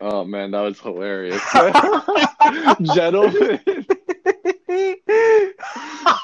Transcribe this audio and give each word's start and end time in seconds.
Oh 0.00 0.24
man, 0.24 0.50
that 0.52 0.60
was 0.62 0.80
hilarious. 0.80 1.42
Gentlemen. 2.94 3.60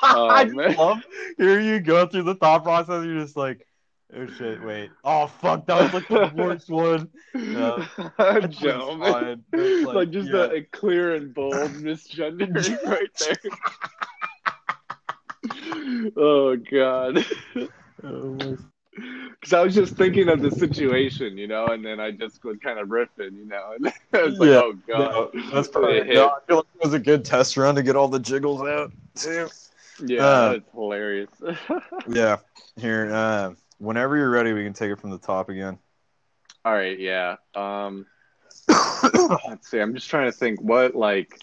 Oh, 0.08 0.28
I 0.30 0.44
man. 0.44 0.76
love 0.76 1.02
here 1.36 1.60
you 1.60 1.80
go 1.80 2.06
through 2.06 2.22
the 2.22 2.36
thought 2.36 2.62
process. 2.62 3.04
You're 3.04 3.20
just 3.20 3.36
like, 3.36 3.66
oh 4.14 4.26
shit, 4.38 4.62
wait, 4.62 4.90
oh 5.04 5.26
fuck, 5.26 5.66
that 5.66 5.82
was 5.82 5.92
like 5.94 6.08
the 6.08 6.32
worst 6.36 6.70
one. 6.70 7.08
Yeah. 7.34 7.84
Gentlemen. 8.48 9.44
It's 9.52 9.86
Like, 9.86 10.10
just 10.10 10.30
yeah. 10.30 10.44
a, 10.44 10.54
a 10.54 10.62
clear 10.62 11.16
and 11.16 11.34
bold 11.34 11.54
misgendering 11.54 12.82
right 12.84 13.10
there. 13.18 13.36
oh 16.16 16.56
god. 16.56 17.24
Oh, 18.04 18.56
Because 19.46 19.60
I 19.60 19.62
was 19.62 19.76
just 19.76 19.94
thinking 19.96 20.28
of 20.28 20.42
the 20.42 20.50
situation, 20.50 21.38
you 21.38 21.46
know, 21.46 21.68
and 21.68 21.84
then 21.86 22.00
I 22.00 22.10
just 22.10 22.42
was 22.42 22.56
kind 22.58 22.80
of 22.80 22.88
riffing, 22.88 23.36
you 23.36 23.46
know, 23.46 23.74
and 23.76 23.92
I 24.12 24.22
was 24.24 24.38
like, 24.40 24.48
Yeah. 24.48 24.60
oh 24.64 24.72
god. 24.88 25.30
no, 25.34 25.40
that's 25.52 25.68
perfect. 25.68 26.06
hit. 26.06 26.14
No, 26.16 26.30
I 26.30 26.38
feel 26.48 26.56
like 26.56 26.66
it 26.74 26.84
was 26.84 26.94
a 26.94 26.98
good 26.98 27.24
test 27.24 27.56
run 27.56 27.76
to 27.76 27.82
get 27.84 27.94
all 27.94 28.08
the 28.08 28.18
jiggles 28.18 28.62
out 28.62 28.90
too. 29.14 29.48
Yeah, 30.04 30.24
Uh, 30.26 30.48
that's 30.54 30.64
hilarious. 30.72 31.30
Yeah. 32.08 32.38
Here, 32.74 33.08
uh, 33.14 33.52
whenever 33.78 34.16
you're 34.16 34.30
ready, 34.30 34.52
we 34.52 34.64
can 34.64 34.72
take 34.72 34.90
it 34.90 34.98
from 34.98 35.10
the 35.10 35.18
top 35.18 35.48
again. 35.48 35.78
All 36.64 36.72
right, 36.74 36.98
yeah. 36.98 37.36
Um, 37.54 38.04
let's 38.68 39.70
see. 39.70 39.78
I'm 39.78 39.94
just 39.94 40.10
trying 40.10 40.26
to 40.26 40.36
think 40.36 40.60
what 40.60 40.96
like 40.96 41.38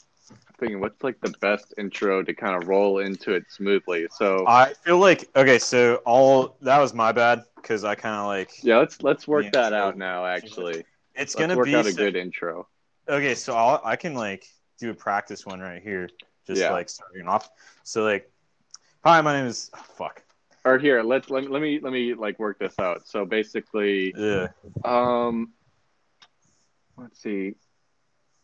thinking 0.59 0.79
what's 0.79 1.03
like 1.03 1.19
the 1.21 1.33
best 1.41 1.73
intro 1.77 2.23
to 2.23 2.33
kind 2.33 2.61
of 2.61 2.67
roll 2.69 2.99
into 2.99 3.33
it 3.33 3.43
smoothly. 3.49 4.07
So 4.11 4.45
I 4.47 4.73
feel 4.83 4.97
like 4.99 5.29
okay, 5.35 5.59
so 5.59 5.95
all 6.05 6.57
that 6.61 6.79
was 6.79 6.93
my 6.93 7.11
bad 7.11 7.43
because 7.55 7.83
I 7.83 7.95
kind 7.95 8.15
of 8.15 8.27
like 8.27 8.51
yeah, 8.63 8.77
let's 8.77 9.01
let's 9.01 9.27
work 9.27 9.51
that 9.51 9.73
out 9.73 9.97
now. 9.97 10.25
Actually, 10.25 10.85
it's 11.15 11.35
let's 11.35 11.35
gonna 11.35 11.55
work 11.55 11.65
be 11.65 11.75
out 11.75 11.85
a 11.85 11.91
so- 11.91 11.97
good 11.97 12.15
intro. 12.15 12.67
okay. 13.07 13.35
So 13.35 13.55
I'll, 13.55 13.81
I 13.83 13.95
can 13.95 14.13
like 14.13 14.45
do 14.79 14.89
a 14.89 14.93
practice 14.93 15.45
one 15.45 15.59
right 15.59 15.81
here, 15.81 16.09
just 16.47 16.61
Yeah. 16.61 16.71
like 16.71 16.89
starting 16.89 17.27
off. 17.27 17.49
So 17.83 18.03
like, 18.03 18.31
hi, 19.03 19.19
my 19.21 19.33
name 19.33 19.45
is 19.45 19.69
oh, 19.75 19.83
fuck. 19.97 20.21
Or 20.65 20.77
here, 20.77 21.03
let's 21.03 21.29
let 21.29 21.49
let 21.51 21.61
me 21.61 21.79
let 21.81 21.91
me 21.91 22.13
like 22.13 22.39
work 22.39 22.57
this 22.59 22.79
out. 22.79 23.05
So 23.07 23.25
basically, 23.25 24.13
Yeah, 24.17 24.47
um, 24.85 25.51
let's 26.97 27.21
see. 27.21 27.55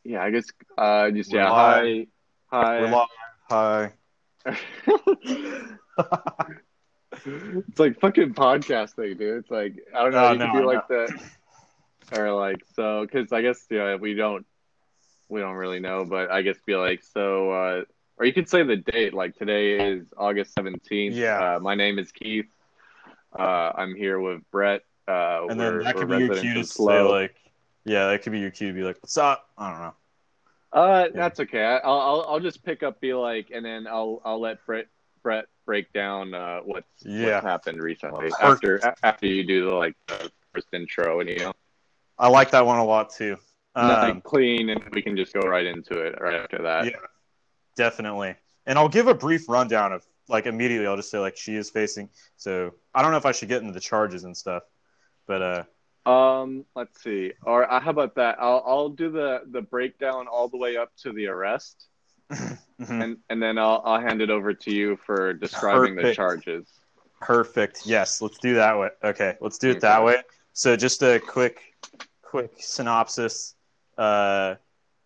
Yeah, 0.03 0.23
I 0.23 0.31
guess 0.31 0.45
uh, 0.77 1.11
just 1.11 1.31
yeah. 1.31 1.47
Hi. 1.47 2.07
Hi. 2.47 3.05
hi. 3.49 3.91
it's 7.25 7.79
like 7.79 7.99
fucking 7.99 8.33
podcasting, 8.33 9.17
dude. 9.17 9.39
It's 9.39 9.51
like 9.51 9.73
I 9.95 10.03
don't 10.03 10.11
know. 10.13 10.25
Oh, 10.25 10.31
you 10.31 10.39
no, 10.39 10.45
can 10.45 10.55
do 10.55 10.69
I 10.69 10.73
like 10.73 10.87
the 10.87 11.21
or 12.17 12.31
like 12.31 12.63
so 12.75 13.05
because 13.05 13.31
I 13.31 13.41
guess 13.41 13.65
yeah 13.69 13.95
we 13.95 14.13
don't 14.13 14.45
we 15.27 15.41
don't 15.41 15.55
really 15.55 15.79
know, 15.79 16.05
but 16.05 16.31
I 16.31 16.41
guess 16.41 16.57
be 16.65 16.75
like 16.75 17.03
so. 17.03 17.51
uh 17.51 17.83
or 18.17 18.25
you 18.25 18.33
could 18.33 18.49
say 18.49 18.63
the 18.63 18.75
date. 18.75 19.13
Like 19.13 19.35
today 19.35 19.93
is 19.93 20.13
August 20.17 20.53
seventeenth. 20.53 21.15
Yeah. 21.15 21.55
Uh, 21.55 21.59
my 21.59 21.75
name 21.75 21.99
is 21.99 22.11
Keith. 22.11 22.47
Uh, 23.37 23.71
I'm 23.75 23.95
here 23.95 24.19
with 24.19 24.41
Brett. 24.51 24.81
Uh, 25.07 25.45
And 25.49 25.59
then 25.59 25.79
that 25.79 25.95
could 25.95 26.09
be 26.09 26.17
your 26.17 26.35
cue 26.35 26.55
to 26.55 26.63
say 26.63 27.01
like, 27.01 27.35
yeah, 27.89 28.07
that 28.07 28.21
could 28.21 28.31
be 28.31 28.39
your 28.39 28.51
cue 28.51 28.67
to 28.67 28.73
be 28.73 28.83
like, 28.83 28.97
what's 29.01 29.17
up? 29.17 29.49
I 29.57 29.71
don't 29.71 29.79
know. 29.81 29.93
Uh, 30.71 31.07
that's 31.15 31.39
okay. 31.39 31.63
I- 31.63 31.77
I'll, 31.79 31.99
I'll 31.99 32.25
I'll 32.29 32.39
just 32.39 32.63
pick 32.63 32.83
up, 32.83 33.01
be 33.01 33.13
like, 33.13 33.49
and 33.53 33.65
then 33.65 33.87
I'll 33.87 34.21
I'll 34.23 34.39
let 34.39 34.63
Brett 34.67 34.85
Brett 35.23 35.45
break 35.65 35.91
down 35.93 36.33
uh, 36.35 36.59
what's 36.59 36.85
Yeah. 37.03 37.33
what's 37.35 37.45
happened 37.45 37.81
recently 37.81 38.29
Perfect. 38.39 38.83
after 38.85 38.95
after 39.03 39.25
you 39.25 39.43
do 39.43 39.65
the 39.65 39.75
like 39.75 39.95
the 40.07 40.31
first 40.53 40.67
intro 40.73 41.19
and 41.21 41.29
you 41.29 41.39
know 41.39 41.53
I 42.19 42.27
like 42.27 42.51
that 42.51 42.65
one 42.65 42.77
a 42.77 42.85
lot 42.85 43.09
too. 43.09 43.37
nothing 43.75 44.15
Um, 44.17 44.21
clean 44.21 44.69
and 44.69 44.83
we 44.93 45.01
can 45.01 45.15
just 45.17 45.33
go 45.33 45.39
right 45.41 45.65
into 45.65 45.99
it 46.01 46.19
right 46.21 46.35
after 46.35 46.59
that. 46.63 46.85
Yeah. 46.85 46.91
definitely. 47.75 48.35
And 48.65 48.77
I'll 48.77 48.89
give 48.89 49.07
a 49.07 49.13
brief 49.15 49.49
rundown 49.49 49.93
of 49.93 50.05
like 50.27 50.45
immediately. 50.45 50.85
I'll 50.85 50.97
just 50.97 51.09
say 51.09 51.17
like 51.17 51.35
she 51.37 51.55
is 51.55 51.69
facing. 51.71 52.09
So 52.35 52.75
I 52.93 53.01
don't 53.01 53.11
know 53.11 53.17
if 53.17 53.25
I 53.25 53.31
should 53.31 53.47
get 53.49 53.61
into 53.61 53.73
the 53.73 53.79
charges 53.79 54.23
and 54.25 54.35
stuff, 54.37 54.63
but 55.27 55.41
uh, 55.41 55.63
Um, 56.05 56.65
let's 56.75 57.01
see. 57.03 57.33
Or 57.43 57.71
uh, 57.71 57.79
how 57.79 57.91
about 57.91 58.15
that? 58.15 58.37
I'll 58.39 58.63
I'll 58.65 58.89
do 58.89 59.11
the 59.11 59.41
the 59.51 59.61
breakdown 59.61 60.27
all 60.27 60.47
the 60.47 60.57
way 60.57 60.77
up 60.77 60.91
to 61.03 61.11
the 61.13 61.27
arrest, 61.27 61.87
mhm. 62.31 62.57
and 63.03 63.17
and 63.29 63.41
then 63.41 63.57
I'll 63.57 63.81
I'll 63.85 63.99
hand 63.99 64.21
it 64.21 64.29
over 64.29 64.53
to 64.53 64.71
you 64.73 64.97
for 65.05 65.33
describing 65.33 65.95
the 65.95 66.13
charges. 66.13 66.67
perfect. 67.21 67.85
Yes, 67.85 68.21
let's 68.21 68.37
do 68.39 68.55
that 68.55 68.77
way. 68.79 68.89
Okay, 69.03 69.35
let's 69.41 69.57
do 69.57 69.69
it 69.71 69.81
that 69.81 70.03
way. 70.03 70.23
So 70.53 70.75
just 70.75 71.03
a 71.03 71.19
quick, 71.19 71.59
quick 72.21 72.51
synopsis. 72.57 73.55
Uh, 73.97 74.55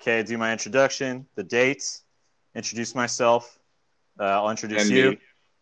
okay, 0.01 0.23
do 0.23 0.37
my 0.37 0.51
introduction, 0.51 1.25
the 1.35 1.43
dates, 1.43 2.03
introduce 2.55 2.95
myself. 2.95 3.59
Uh, 4.19 4.23
I'll 4.25 4.49
introduce 4.51 4.83
And 4.83 4.91
you. 4.91 5.09
me. 5.11 5.19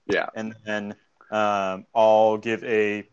Yeah. 0.08 0.28
and 0.36 0.56
then 0.66 0.96
um, 1.32 1.86
I'll 1.96 2.38
give 2.38 2.64
a 2.66 3.08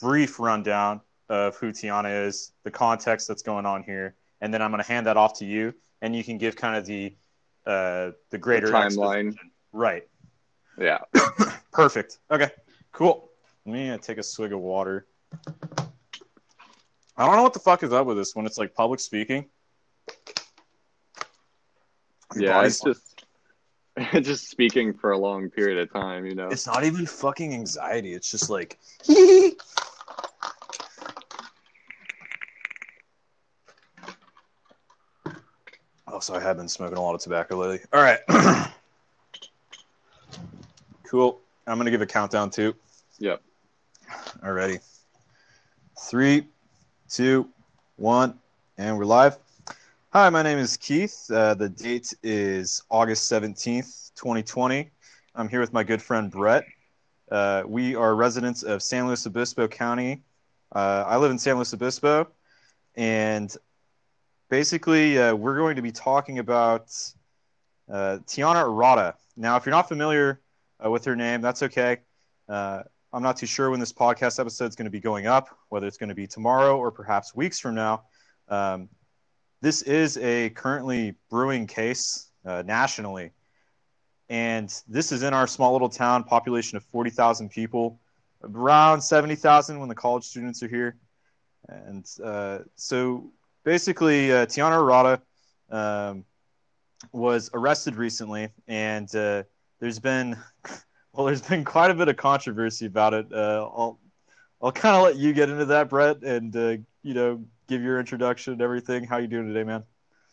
brief 0.00 0.38
rundown 0.40 1.00
of 1.28 1.56
who 1.56 1.72
Tiana 1.72 2.26
is, 2.26 2.52
the 2.64 2.70
context 2.70 3.28
that's 3.28 3.42
going 3.42 3.66
on 3.66 3.82
here, 3.82 4.14
and 4.40 4.52
then 4.52 4.62
I'm 4.62 4.70
going 4.70 4.82
to 4.82 4.88
hand 4.88 5.06
that 5.06 5.16
off 5.16 5.38
to 5.38 5.44
you, 5.44 5.74
and 6.00 6.14
you 6.14 6.24
can 6.24 6.38
give 6.38 6.56
kind 6.56 6.76
of 6.76 6.86
the 6.86 7.14
uh, 7.66 8.12
the 8.30 8.38
greater 8.38 8.68
timeline. 8.68 9.28
exposition. 9.28 9.50
Right. 9.72 10.08
Yeah. 10.78 10.98
Perfect. 11.72 12.18
Okay. 12.30 12.50
Cool. 12.92 13.28
Let 13.66 13.72
me 13.72 13.90
uh, 13.90 13.98
take 13.98 14.18
a 14.18 14.22
swig 14.22 14.52
of 14.52 14.60
water. 14.60 15.06
I 17.16 17.26
don't 17.26 17.36
know 17.36 17.42
what 17.42 17.52
the 17.52 17.58
fuck 17.58 17.82
is 17.82 17.92
up 17.92 18.06
with 18.06 18.16
this 18.16 18.34
when 18.34 18.46
it's 18.46 18.58
like 18.58 18.74
public 18.74 19.00
speaking. 19.00 19.46
Your 22.34 22.44
Yeah. 22.44 22.64
It's 22.64 22.80
just 22.80 23.24
just 24.22 24.48
speaking 24.48 24.94
for 24.94 25.10
a 25.10 25.18
long 25.18 25.50
period 25.50 25.78
of 25.78 25.92
time. 25.92 26.24
You 26.24 26.34
know. 26.34 26.48
It's 26.48 26.66
not 26.66 26.84
even 26.84 27.04
fucking 27.06 27.52
anxiety. 27.52 28.14
It's 28.14 28.30
just 28.30 28.48
like. 28.48 28.78
oh, 36.18 36.20
so 36.20 36.34
I 36.34 36.40
have 36.40 36.56
been 36.56 36.68
smoking 36.68 36.98
a 36.98 37.00
lot 37.00 37.14
of 37.14 37.20
tobacco 37.20 37.56
lately. 37.56 37.78
All 37.92 38.02
right. 38.02 38.18
cool. 41.04 41.38
I'm 41.64 41.76
going 41.76 41.84
to 41.84 41.92
give 41.92 42.02
a 42.02 42.06
countdown 42.06 42.50
too. 42.50 42.74
Yep. 43.20 43.40
All 44.42 44.50
Alrighty. 44.50 44.80
Three, 46.10 46.48
two, 47.08 47.48
one, 47.96 48.36
and 48.78 48.98
we're 48.98 49.04
live. 49.04 49.38
Hi, 50.10 50.28
my 50.30 50.42
name 50.42 50.58
is 50.58 50.76
Keith. 50.76 51.30
Uh, 51.30 51.54
the 51.54 51.68
date 51.68 52.12
is 52.24 52.82
August 52.90 53.30
17th, 53.30 54.12
2020. 54.16 54.90
I'm 55.36 55.48
here 55.48 55.60
with 55.60 55.72
my 55.72 55.84
good 55.84 56.02
friend 56.02 56.32
Brett. 56.32 56.64
Uh, 57.30 57.62
we 57.64 57.94
are 57.94 58.16
residents 58.16 58.64
of 58.64 58.82
San 58.82 59.06
Luis 59.06 59.24
Obispo 59.24 59.68
County. 59.68 60.22
Uh, 60.74 61.04
I 61.06 61.16
live 61.16 61.30
in 61.30 61.38
San 61.38 61.56
Luis 61.56 61.72
Obispo, 61.72 62.26
and 62.96 63.56
basically, 64.48 65.18
uh, 65.18 65.34
we're 65.34 65.56
going 65.56 65.76
to 65.76 65.82
be 65.82 65.92
talking 65.92 66.38
about 66.38 66.90
uh, 67.90 68.18
Tiana 68.26 68.64
Arata. 68.64 69.14
Now, 69.36 69.56
if 69.56 69.66
you're 69.66 69.74
not 69.74 69.88
familiar 69.88 70.40
uh, 70.84 70.90
with 70.90 71.04
her 71.04 71.16
name, 71.16 71.40
that's 71.40 71.62
okay. 71.62 71.98
Uh, 72.48 72.82
I'm 73.12 73.22
not 73.22 73.36
too 73.36 73.46
sure 73.46 73.70
when 73.70 73.80
this 73.80 73.92
podcast 73.92 74.38
episode 74.38 74.66
is 74.66 74.76
going 74.76 74.86
to 74.86 74.90
be 74.90 75.00
going 75.00 75.26
up, 75.26 75.48
whether 75.70 75.86
it's 75.86 75.96
going 75.96 76.10
to 76.10 76.14
be 76.14 76.26
tomorrow 76.26 76.76
or 76.76 76.90
perhaps 76.90 77.34
weeks 77.34 77.58
from 77.58 77.74
now. 77.74 78.04
Um, 78.48 78.88
this 79.60 79.82
is 79.82 80.18
a 80.18 80.50
currently 80.50 81.14
brewing 81.30 81.66
case 81.66 82.30
uh, 82.44 82.62
nationally. 82.66 83.32
And 84.28 84.74
this 84.86 85.10
is 85.10 85.22
in 85.22 85.32
our 85.32 85.46
small 85.46 85.72
little 85.72 85.88
town, 85.88 86.22
population 86.24 86.76
of 86.76 86.84
40,000 86.84 87.48
people, 87.48 87.98
around 88.42 89.00
70,000 89.00 89.80
when 89.80 89.88
the 89.88 89.94
college 89.94 90.24
students 90.24 90.62
are 90.62 90.68
here. 90.68 90.96
And 91.68 92.06
uh, 92.22 92.58
so 92.76 93.32
basically, 93.68 94.32
uh, 94.32 94.46
Tiana 94.46 94.80
Arata 94.80 95.20
um, 95.70 96.24
was 97.12 97.50
arrested 97.52 97.96
recently, 97.96 98.48
and 98.66 99.14
uh, 99.14 99.42
there's 99.78 99.98
been 99.98 100.38
well, 101.12 101.26
there's 101.26 101.42
been 101.42 101.64
quite 101.64 101.90
a 101.90 101.94
bit 101.94 102.08
of 102.08 102.16
controversy 102.16 102.86
about 102.86 103.12
it. 103.12 103.26
Uh, 103.30 103.68
I'll 103.76 104.00
I'll 104.62 104.72
kind 104.72 104.96
of 104.96 105.02
let 105.02 105.16
you 105.16 105.34
get 105.34 105.50
into 105.50 105.66
that, 105.66 105.90
Brett, 105.90 106.22
and 106.22 106.56
uh, 106.56 106.76
you 107.02 107.12
know 107.12 107.44
give 107.68 107.82
your 107.82 108.00
introduction 108.00 108.54
and 108.54 108.62
everything. 108.62 109.04
How 109.04 109.18
you 109.18 109.26
doing 109.26 109.48
today, 109.48 109.64
man? 109.64 109.84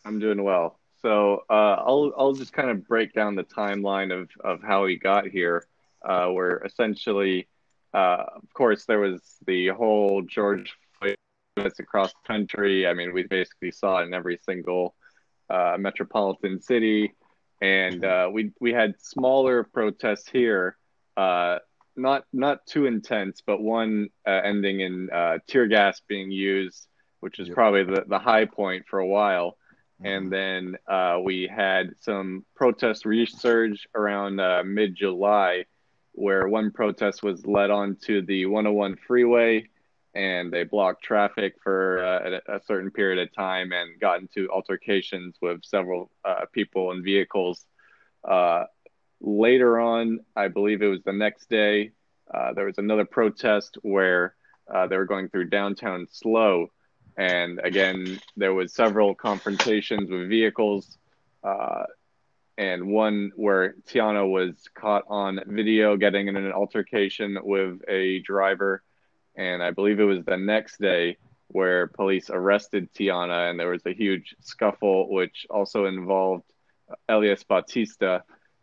I'm 0.06 0.18
doing 0.18 0.42
well. 0.42 0.80
So 1.02 1.44
uh, 1.50 1.76
I'll 1.86 2.14
I'll 2.16 2.32
just 2.32 2.54
kind 2.54 2.70
of 2.70 2.88
break 2.88 3.12
down 3.12 3.34
the 3.34 3.44
timeline 3.44 4.18
of 4.18 4.30
of 4.40 4.62
how 4.62 4.86
he 4.86 4.96
got 4.96 5.26
here. 5.26 5.66
Uh, 6.02 6.28
where 6.28 6.62
essentially, 6.64 7.48
of 7.92 8.54
course, 8.54 8.86
there 8.86 9.00
was 9.00 9.20
the 9.46 9.68
whole 9.68 10.22
George 10.22 10.74
Protests 11.56 11.80
across 11.80 12.12
the 12.12 12.26
country. 12.26 12.86
I 12.86 12.94
mean, 12.94 13.12
we 13.12 13.24
basically 13.24 13.70
saw 13.70 13.98
it 13.98 14.06
in 14.06 14.14
every 14.14 14.38
single 14.44 14.94
uh, 15.50 15.76
metropolitan 15.78 16.60
city, 16.60 17.14
and 17.62 18.04
uh, 18.04 18.28
we 18.32 18.52
we 18.60 18.72
had 18.72 18.94
smaller 19.00 19.64
protests 19.64 20.28
here. 20.28 20.76
Uh, 21.16 21.58
not 21.96 22.24
not 22.32 22.66
too 22.66 22.86
intense, 22.86 23.42
but 23.44 23.60
one 23.60 24.08
uh, 24.26 24.30
ending 24.30 24.80
in 24.80 25.08
uh, 25.10 25.38
tear 25.48 25.66
gas 25.66 26.00
being 26.06 26.30
used 26.30 26.86
which 27.20 27.38
is 27.38 27.48
Yep. 27.48 27.54
probably 27.54 27.84
the, 27.84 28.04
the 28.06 28.18
high 28.18 28.44
point 28.44 28.86
for 28.88 28.98
a 28.98 29.06
while. 29.06 29.58
Mm-hmm. 30.00 30.06
And 30.06 30.32
then 30.32 30.76
uh, 30.86 31.18
we 31.22 31.48
had 31.52 31.90
some 32.00 32.44
protest 32.54 33.04
resurge 33.04 33.80
around 33.94 34.40
uh, 34.40 34.62
mid 34.64 34.94
July, 34.94 35.64
where 36.12 36.48
one 36.48 36.70
protest 36.70 37.22
was 37.22 37.44
led 37.46 37.70
onto 37.70 38.24
the 38.24 38.46
101 38.46 38.96
freeway 39.06 39.68
and 40.16 40.50
they 40.50 40.64
blocked 40.64 41.04
traffic 41.04 41.54
for 41.62 42.02
uh, 42.02 42.54
a, 42.56 42.60
certain 42.64 42.90
period 42.90 43.18
of 43.18 43.34
time 43.34 43.72
and 43.72 44.00
got 44.00 44.18
into 44.18 44.48
altercations 44.50 45.36
with 45.42 45.62
several 45.62 46.10
uh, 46.24 46.46
people 46.52 46.90
and 46.90 47.04
vehicles. 47.04 47.66
Uh, 48.26 48.64
later 49.20 49.78
on, 49.78 50.20
I 50.34 50.48
believe 50.48 50.80
it 50.80 50.88
was 50.88 51.02
the 51.04 51.12
next 51.12 51.50
day, 51.50 51.92
uh, 52.32 52.54
there 52.54 52.64
was 52.64 52.78
another 52.78 53.04
protest 53.04 53.76
where 53.82 54.34
uh, 54.72 54.86
they 54.86 54.96
were 54.96 55.04
going 55.04 55.28
through 55.28 55.50
downtown 55.50 56.06
slow 56.10 56.68
and 57.16 57.60
again 57.62 58.18
there 58.36 58.52
was 58.52 58.74
several 58.74 59.14
confrontations 59.14 60.10
with 60.10 60.28
vehicles 60.28 60.98
uh, 61.44 61.84
and 62.58 62.86
one 62.86 63.30
where 63.36 63.74
tiana 63.88 64.28
was 64.28 64.54
caught 64.74 65.04
on 65.08 65.40
video 65.46 65.96
getting 65.96 66.28
in 66.28 66.36
an 66.36 66.52
altercation 66.52 67.38
with 67.42 67.80
a 67.88 68.20
driver 68.20 68.82
and 69.36 69.62
i 69.62 69.70
believe 69.70 70.00
it 70.00 70.04
was 70.04 70.24
the 70.24 70.36
next 70.36 70.80
day 70.80 71.16
where 71.48 71.86
police 71.86 72.30
arrested 72.30 72.92
tiana 72.92 73.50
and 73.50 73.58
there 73.58 73.70
was 73.70 73.84
a 73.86 73.94
huge 73.94 74.34
scuffle 74.40 75.08
which 75.10 75.46
also 75.50 75.86
involved 75.86 76.44
elias 77.08 77.44
batista 77.44 78.20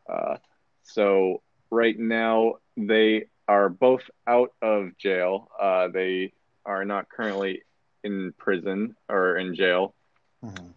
uh, 0.09 0.35
so 0.83 1.41
right 1.69 1.97
now 1.97 2.53
they 2.75 3.25
are 3.47 3.69
both 3.69 4.09
out 4.27 4.51
of 4.61 4.97
jail 4.97 5.49
uh, 5.59 5.87
they 5.87 6.31
are 6.65 6.85
not 6.85 7.09
currently 7.09 7.61
in 8.03 8.33
prison 8.37 8.95
or 9.09 9.37
in 9.37 9.55
jail. 9.55 9.95
Mhm. 10.43 10.73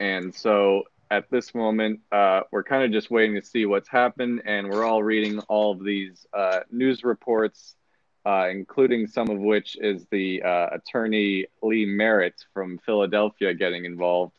And 0.00 0.34
so 0.34 0.84
at 1.10 1.30
this 1.30 1.54
moment, 1.54 2.00
uh, 2.10 2.42
we're 2.50 2.64
kind 2.64 2.84
of 2.84 2.90
just 2.90 3.10
waiting 3.10 3.34
to 3.36 3.46
see 3.46 3.66
what's 3.66 3.88
happened. 3.88 4.42
And 4.44 4.70
we're 4.70 4.84
all 4.84 5.02
reading 5.02 5.38
all 5.40 5.72
of 5.72 5.84
these 5.84 6.26
uh, 6.32 6.60
news 6.70 7.04
reports, 7.04 7.76
uh, 8.26 8.48
including 8.50 9.06
some 9.06 9.28
of 9.28 9.38
which 9.38 9.76
is 9.80 10.06
the 10.10 10.42
uh, 10.42 10.68
attorney 10.72 11.46
Lee 11.62 11.84
Merritt 11.84 12.44
from 12.52 12.78
Philadelphia 12.78 13.54
getting 13.54 13.84
involved. 13.84 14.32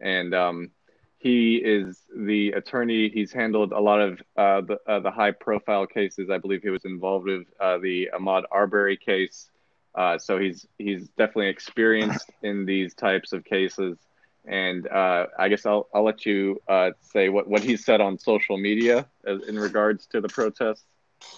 And 0.00 0.34
um, 0.34 0.70
he 1.18 1.56
is 1.56 2.04
the 2.16 2.52
attorney. 2.52 3.08
He's 3.08 3.32
handled 3.32 3.72
a 3.72 3.80
lot 3.80 4.00
of 4.00 4.22
uh, 4.36 4.60
the, 4.62 4.78
uh, 4.86 5.00
the 5.00 5.10
high 5.10 5.32
profile 5.32 5.86
cases. 5.86 6.30
I 6.30 6.38
believe 6.38 6.62
he 6.62 6.70
was 6.70 6.84
involved 6.84 7.26
with 7.26 7.46
uh, 7.60 7.78
the 7.78 8.10
Ahmaud 8.14 8.44
Arbery 8.50 8.96
case. 8.96 9.50
Uh, 9.94 10.16
so 10.16 10.38
he's 10.38 10.66
he's 10.78 11.08
definitely 11.10 11.48
experienced 11.48 12.30
in 12.42 12.64
these 12.64 12.94
types 12.94 13.32
of 13.32 13.44
cases, 13.44 13.98
and 14.44 14.86
uh, 14.86 15.26
I 15.36 15.48
guess 15.48 15.66
I'll 15.66 15.88
I'll 15.92 16.04
let 16.04 16.24
you 16.24 16.62
uh, 16.68 16.90
say 17.00 17.30
what 17.30 17.48
what 17.48 17.64
he 17.64 17.76
said 17.76 18.00
on 18.00 18.16
social 18.16 18.58
media 18.58 19.06
as, 19.26 19.42
in 19.48 19.58
regards 19.58 20.06
to 20.08 20.20
the 20.20 20.28
protests. 20.28 20.84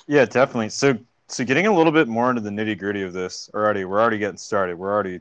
Yeah, 0.06 0.26
definitely. 0.26 0.68
So, 0.68 0.98
so 1.30 1.44
getting 1.44 1.66
a 1.66 1.74
little 1.74 1.92
bit 1.92 2.08
more 2.08 2.28
into 2.28 2.42
the 2.42 2.50
nitty 2.50 2.76
gritty 2.76 3.02
of 3.02 3.12
this 3.12 3.48
already, 3.54 3.84
we're 3.84 4.00
already 4.00 4.18
getting 4.18 4.36
started. 4.36 4.76
We're 4.76 4.92
already 4.92 5.20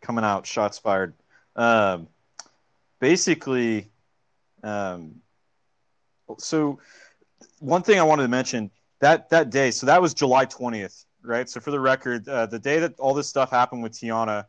coming 0.00 0.24
out, 0.24 0.46
shots 0.46 0.78
fired. 0.78 1.12
Um, 1.54 2.08
basically, 2.98 3.90
um, 4.62 5.16
so 6.38 6.78
one 7.58 7.82
thing 7.82 7.98
I 7.98 8.02
wanted 8.02 8.22
to 8.22 8.28
mention 8.28 8.70
that 9.00 9.28
that 9.30 9.50
day, 9.50 9.70
so 9.70 9.86
that 9.86 10.00
was 10.00 10.14
July 10.14 10.46
twentieth, 10.46 11.04
right? 11.22 11.48
So 11.48 11.60
for 11.60 11.70
the 11.70 11.80
record, 11.80 12.26
uh, 12.26 12.46
the 12.46 12.58
day 12.58 12.78
that 12.78 12.98
all 12.98 13.12
this 13.12 13.28
stuff 13.28 13.50
happened 13.50 13.82
with 13.82 13.92
Tiana, 13.92 14.46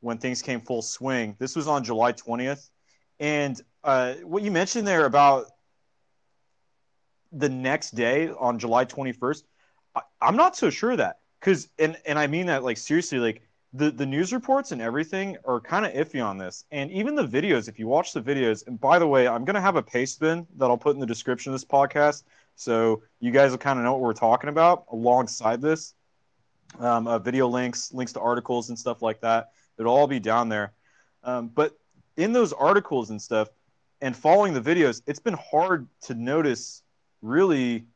when 0.00 0.16
things 0.16 0.40
came 0.40 0.60
full 0.60 0.82
swing, 0.82 1.36
this 1.38 1.56
was 1.56 1.68
on 1.68 1.84
July 1.84 2.12
twentieth, 2.12 2.70
and 3.20 3.60
uh, 3.82 4.14
what 4.22 4.42
you 4.42 4.50
mentioned 4.50 4.86
there 4.86 5.04
about 5.04 5.46
the 7.32 7.48
next 7.48 7.90
day 7.90 8.30
on 8.38 8.58
July 8.58 8.84
21st, 8.84 9.42
I, 9.94 10.02
I'm 10.20 10.36
not 10.36 10.56
so 10.56 10.70
sure 10.70 10.96
that 10.96 11.20
because 11.40 11.68
and 11.78 11.96
and 12.06 12.18
I 12.18 12.26
mean 12.26 12.46
that 12.46 12.64
like 12.64 12.76
seriously, 12.76 13.18
like 13.18 13.42
the 13.72 13.90
the 13.90 14.06
news 14.06 14.32
reports 14.32 14.72
and 14.72 14.80
everything 14.80 15.36
are 15.44 15.60
kind 15.60 15.84
of 15.84 15.92
iffy 15.92 16.24
on 16.24 16.38
this, 16.38 16.64
and 16.70 16.90
even 16.90 17.14
the 17.14 17.26
videos. 17.26 17.68
If 17.68 17.78
you 17.78 17.86
watch 17.86 18.12
the 18.12 18.22
videos, 18.22 18.66
and 18.66 18.80
by 18.80 18.98
the 18.98 19.06
way, 19.06 19.26
I'm 19.28 19.44
gonna 19.44 19.60
have 19.60 19.76
a 19.76 19.82
paste 19.82 20.20
bin 20.20 20.46
that 20.56 20.66
I'll 20.66 20.78
put 20.78 20.94
in 20.94 21.00
the 21.00 21.06
description 21.06 21.52
of 21.52 21.60
this 21.60 21.64
podcast, 21.64 22.24
so 22.56 23.02
you 23.20 23.30
guys 23.30 23.50
will 23.50 23.58
kind 23.58 23.78
of 23.78 23.84
know 23.84 23.92
what 23.92 24.00
we're 24.00 24.12
talking 24.12 24.50
about 24.50 24.84
alongside 24.90 25.60
this. 25.60 25.94
Um, 26.80 27.06
uh, 27.06 27.20
video 27.20 27.46
links, 27.46 27.92
links 27.92 28.12
to 28.14 28.20
articles 28.20 28.68
and 28.68 28.76
stuff 28.78 29.00
like 29.00 29.20
that. 29.20 29.50
It'll 29.78 29.94
all 29.94 30.08
be 30.08 30.18
down 30.18 30.48
there. 30.48 30.72
Um, 31.22 31.48
but 31.48 31.78
in 32.16 32.32
those 32.32 32.52
articles 32.52 33.10
and 33.10 33.22
stuff, 33.22 33.48
and 34.00 34.16
following 34.16 34.54
the 34.54 34.60
videos, 34.60 35.02
it's 35.06 35.20
been 35.20 35.34
hard 35.34 35.86
to 36.02 36.14
notice 36.14 36.82
really 37.22 37.86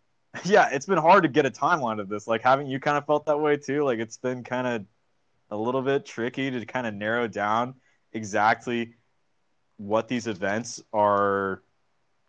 yeah 0.44 0.68
it's 0.70 0.86
been 0.86 0.98
hard 0.98 1.22
to 1.22 1.28
get 1.28 1.46
a 1.46 1.50
timeline 1.50 2.00
of 2.00 2.08
this 2.08 2.26
like 2.26 2.42
haven't 2.42 2.66
you 2.66 2.80
kind 2.80 2.96
of 2.96 3.06
felt 3.06 3.26
that 3.26 3.38
way 3.38 3.56
too 3.56 3.84
like 3.84 3.98
it's 3.98 4.16
been 4.16 4.42
kind 4.42 4.66
of 4.66 4.84
a 5.50 5.56
little 5.56 5.82
bit 5.82 6.04
tricky 6.04 6.50
to 6.50 6.64
kind 6.66 6.86
of 6.86 6.94
narrow 6.94 7.26
down 7.26 7.74
exactly 8.12 8.94
what 9.76 10.08
these 10.08 10.26
events 10.26 10.82
are 10.92 11.62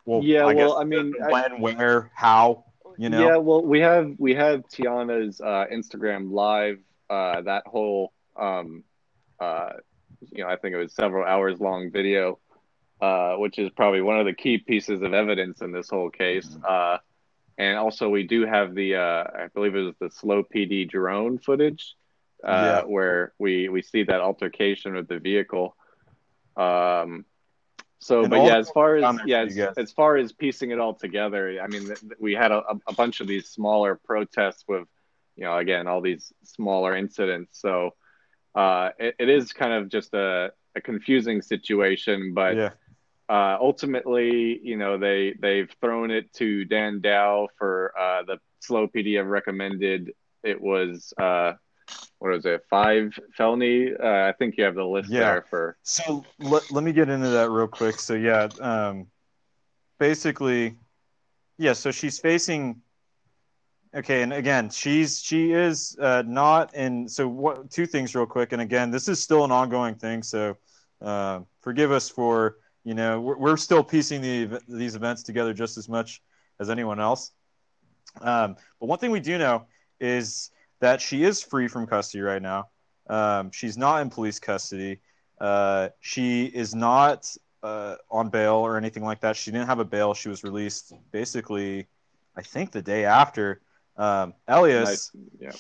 well 0.05 0.23
yeah, 0.23 0.45
I 0.45 0.53
well, 0.53 0.77
I 0.77 0.83
mean, 0.83 1.13
I- 1.23 1.31
when 1.31 1.61
where 1.61 2.11
how 2.15 2.65
you 2.97 3.09
know 3.09 3.27
Yeah, 3.27 3.37
well, 3.37 3.63
we 3.63 3.79
have 3.79 4.15
we 4.17 4.33
have 4.35 4.67
Tiana's 4.67 5.39
uh, 5.39 5.65
Instagram 5.71 6.31
live. 6.31 6.79
Uh, 7.09 7.41
that 7.41 7.63
whole, 7.65 8.13
um, 8.35 8.83
uh, 9.39 9.69
you 10.31 10.43
know, 10.43 10.49
I 10.49 10.57
think 10.57 10.75
it 10.75 10.77
was 10.77 10.93
several 10.93 11.25
hours 11.25 11.59
long 11.59 11.91
video, 11.91 12.39
uh, 13.01 13.35
which 13.35 13.57
is 13.57 13.69
probably 13.71 14.01
one 14.01 14.19
of 14.19 14.25
the 14.25 14.33
key 14.33 14.57
pieces 14.59 15.01
of 15.01 15.13
evidence 15.13 15.61
in 15.61 15.71
this 15.71 15.89
whole 15.89 16.09
case. 16.09 16.47
Mm-hmm. 16.47 16.65
And 17.59 17.77
also, 17.77 18.07
we 18.07 18.23
do 18.23 18.45
have 18.45 18.73
the, 18.73 18.95
uh, 18.95 19.23
I 19.43 19.47
believe 19.53 19.75
it 19.75 19.81
was 19.81 19.95
the 19.99 20.09
SLO 20.09 20.43
PD 20.43 20.89
drone 20.89 21.37
footage, 21.37 21.93
uh, 22.41 22.51
Yeah. 22.51 22.81
where 22.83 23.33
we 23.37 23.67
we 23.67 23.81
see 23.81 24.03
that 24.03 24.21
altercation 24.21 24.93
with 24.95 25.09
the 25.09 25.19
vehicle. 25.19 25.75
Um, 26.55 27.25
so, 27.99 28.21
And 28.21 28.29
but 28.29 28.45
yeah, 28.45 28.57
as 28.57 28.69
far 28.71 28.95
as 28.95 29.19
yeah, 29.25 29.41
as, 29.41 29.57
as 29.77 29.91
far 29.91 30.15
as 30.15 30.31
piecing 30.31 30.71
it 30.71 30.79
all 30.79 30.93
together, 30.93 31.59
I 31.61 31.67
mean, 31.67 31.85
th- 31.87 31.99
th- 31.99 32.13
we 32.17 32.33
had 32.33 32.53
a, 32.53 32.63
a 32.87 32.93
bunch 32.93 33.19
of 33.19 33.27
these 33.27 33.49
smaller 33.49 33.99
protests 34.05 34.63
with, 34.65 34.87
you 35.35 35.43
know, 35.43 35.57
again, 35.57 35.85
all 35.85 35.99
these 35.99 36.31
smaller 36.43 36.95
incidents. 36.95 37.59
So, 37.59 37.93
uh, 38.55 38.91
it, 38.97 39.15
it 39.19 39.27
is 39.27 39.51
kind 39.51 39.73
of 39.73 39.89
just 39.89 40.13
a, 40.13 40.53
a 40.75 40.81
confusing 40.81 41.41
situation, 41.41 42.33
but 42.33 42.55
yeah 42.55 42.69
uh, 43.29 43.57
ultimately, 43.61 44.59
you 44.63 44.75
know, 44.75 44.97
they 44.97 45.35
they've 45.39 45.69
thrown 45.79 46.09
it 46.11 46.31
to 46.33 46.65
Dan 46.65 46.99
Dow 46.99 47.47
for 47.57 47.93
uh, 47.97 48.23
the 48.23 48.37
SLO 48.61 48.87
PD 48.87 49.17
have 49.17 49.27
recommended. 49.27 50.11
It 50.43 50.59
was 50.59 51.13
uh, 51.17 51.53
what 52.19 52.31
was 52.31 52.45
it? 52.45 52.63
Five 52.69 53.17
felony. 53.37 53.91
Uh, 53.95 54.07
I 54.29 54.33
think 54.37 54.57
you 54.57 54.63
have 54.63 54.75
the 54.75 54.83
list 54.83 55.09
Yeah. 55.11 55.19
there 55.19 55.45
for. 55.49 55.77
So 55.83 56.25
let, 56.39 56.71
let 56.71 56.83
me 56.83 56.91
get 56.91 57.09
into 57.09 57.29
that 57.29 57.49
real 57.49 57.67
quick. 57.67 57.99
So 57.99 58.15
yeah, 58.15 58.47
um, 58.59 59.07
basically, 59.99 60.75
yeah. 61.57 61.73
So 61.73 61.91
she's 61.91 62.19
facing. 62.19 62.81
Okay, 63.95 64.21
and 64.21 64.33
again, 64.33 64.69
she's 64.69 65.19
she 65.21 65.51
is 65.51 65.97
uh, 65.99 66.23
not 66.25 66.73
in. 66.75 67.07
So 67.07 67.27
what? 67.27 67.71
Two 67.71 67.85
things 67.85 68.15
real 68.15 68.25
quick, 68.27 68.53
and 68.53 68.61
again, 68.61 68.91
this 68.91 69.07
is 69.07 69.21
still 69.21 69.43
an 69.45 69.51
ongoing 69.51 69.95
thing. 69.95 70.21
So 70.23 70.57
uh, 71.01 71.41
forgive 71.61 71.91
us 71.91 72.07
for 72.09 72.57
you 72.89 72.95
know 72.95 73.21
we're, 73.21 73.37
we're 73.37 73.57
still 73.57 73.83
piecing 73.83 74.19
the 74.19 74.59
these 74.67 74.95
events 74.95 75.21
together 75.21 75.53
just 75.53 75.77
as 75.77 75.87
much 75.87 76.23
as 76.59 76.71
anyone 76.71 76.99
else. 76.99 77.31
Um, 78.19 78.55
but 78.79 78.87
one 78.87 78.97
thing 78.97 79.11
we 79.11 79.19
do 79.19 79.37
know 79.37 79.67
is 79.99 80.49
that 80.79 80.99
she 80.99 81.23
is 81.23 81.39
free 81.39 81.67
from 81.67 81.85
custody 81.85 82.23
right 82.23 82.41
now. 82.41 82.69
Um, 83.07 83.51
she's 83.51 83.77
not 83.77 84.01
in 84.01 84.09
police 84.09 84.39
custody. 84.39 85.01
Uh, 85.39 85.89
she 85.99 86.45
is 86.45 86.73
not 86.73 87.31
uh, 87.61 87.95
on 88.09 88.29
bail 88.29 88.55
or 88.55 88.75
anything 88.75 89.03
like 89.03 89.21
that. 89.21 89.35
She 89.35 89.51
didn't 89.51 89.67
have 89.67 89.79
a 89.79 89.85
bail. 89.85 90.15
She 90.15 90.29
was 90.29 90.43
released 90.43 90.91
basically, 91.11 91.87
I 92.35 92.41
think, 92.41 92.71
the 92.71 92.81
day 92.81 93.05
after. 93.05 93.61
Um, 93.97 94.33
Elias, 94.47 95.11
Nice. 95.13 95.23
Yeah. 95.39 95.51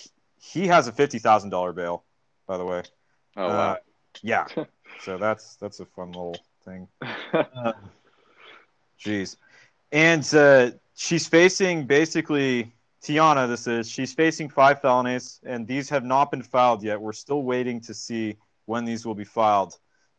he 0.41 0.65
has 0.65 0.87
a 0.87 0.91
fifty 0.91 1.19
thousand 1.19 1.51
dollar 1.51 1.73
bail, 1.73 2.05
by 2.47 2.57
the 2.57 2.65
way. 2.65 2.81
Oh 3.37 3.49
Uh, 3.49 3.75
yeah, 4.23 4.47
so 5.05 5.19
that's 5.19 5.57
that's 5.57 5.79
a 5.79 5.85
fun 5.85 6.07
little 6.07 6.35
thing. 6.69 6.87
wow. 7.33 7.73
Jeez. 9.03 9.37
And 9.91 10.33
uh, 10.33 10.71
she's 10.95 11.27
facing 11.27 11.85
basically 11.85 12.73
Tiana. 13.03 13.47
This 13.47 13.65
is 13.67 13.89
she's 13.89 14.13
facing 14.13 14.49
five 14.49 14.81
felonies, 14.81 15.39
and 15.45 15.65
these 15.67 15.89
have 15.89 16.03
not 16.03 16.31
been 16.31 16.43
filed 16.43 16.83
yet. 16.83 16.99
We're 17.01 17.13
still 17.13 17.43
waiting 17.43 17.81
to 17.81 17.93
see 17.93 18.35
when 18.65 18.85
these 18.85 19.05
will 19.05 19.15
be 19.15 19.23
filed. 19.23 19.77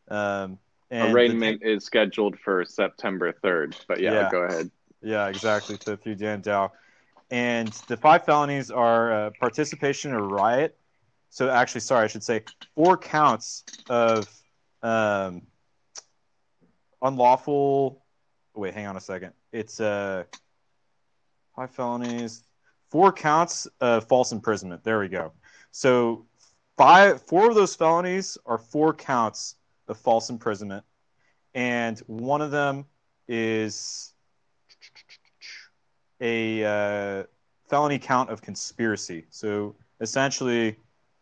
Um, 0.09 0.57
and 0.89 1.09
the- 1.09 1.13
Arraignment 1.15 1.63
is 1.63 1.85
scheduled 1.85 2.37
for 2.39 2.65
September 2.65 3.31
third. 3.31 3.75
But 3.87 3.99
yeah, 4.01 4.13
Yeah. 4.13 4.29
go 4.31 4.41
ahead. 4.41 4.69
yeah, 5.01 5.27
exactly. 5.27 5.77
So 5.85 5.95
through 5.95 6.15
Dan 6.15 6.41
Dow, 6.41 6.71
and 7.29 7.69
the 7.87 7.95
five 7.95 8.25
felonies 8.25 8.71
are 8.71 9.13
uh, 9.13 9.29
participation 9.39 10.11
in 10.11 10.17
a 10.17 10.23
riot, 10.23 10.77
so 11.29 11.49
actually, 11.49 11.81
sorry, 11.81 12.03
I 12.03 12.07
should 12.07 12.23
say 12.23 12.43
four 12.75 12.97
counts 12.97 13.63
of 13.89 14.27
um, 14.83 15.43
unlawful. 17.01 18.03
Wait, 18.53 18.73
hang 18.73 18.87
on 18.87 18.97
a 18.97 19.01
second. 19.01 19.33
It's 19.51 19.79
uh, 19.79 20.23
five 21.55 21.71
felonies, 21.71 22.43
four 22.89 23.11
counts 23.11 23.67
of 23.79 24.07
false 24.07 24.31
imprisonment. 24.31 24.83
There 24.83 24.99
we 24.99 25.07
go. 25.07 25.31
So 25.71 26.25
five, 26.77 27.21
four 27.21 27.49
of 27.49 27.55
those 27.55 27.75
felonies 27.75 28.37
are 28.45 28.57
four 28.57 28.93
counts 28.93 29.55
of 29.87 29.97
false 29.97 30.29
imprisonment, 30.29 30.83
and 31.53 31.99
one 32.07 32.41
of 32.41 32.51
them 32.51 32.85
is 33.27 34.13
a 36.19 36.63
uh, 36.63 37.23
felony 37.69 37.99
count 37.99 38.29
of 38.29 38.41
conspiracy. 38.41 39.25
So 39.29 39.75
essentially, 39.99 40.77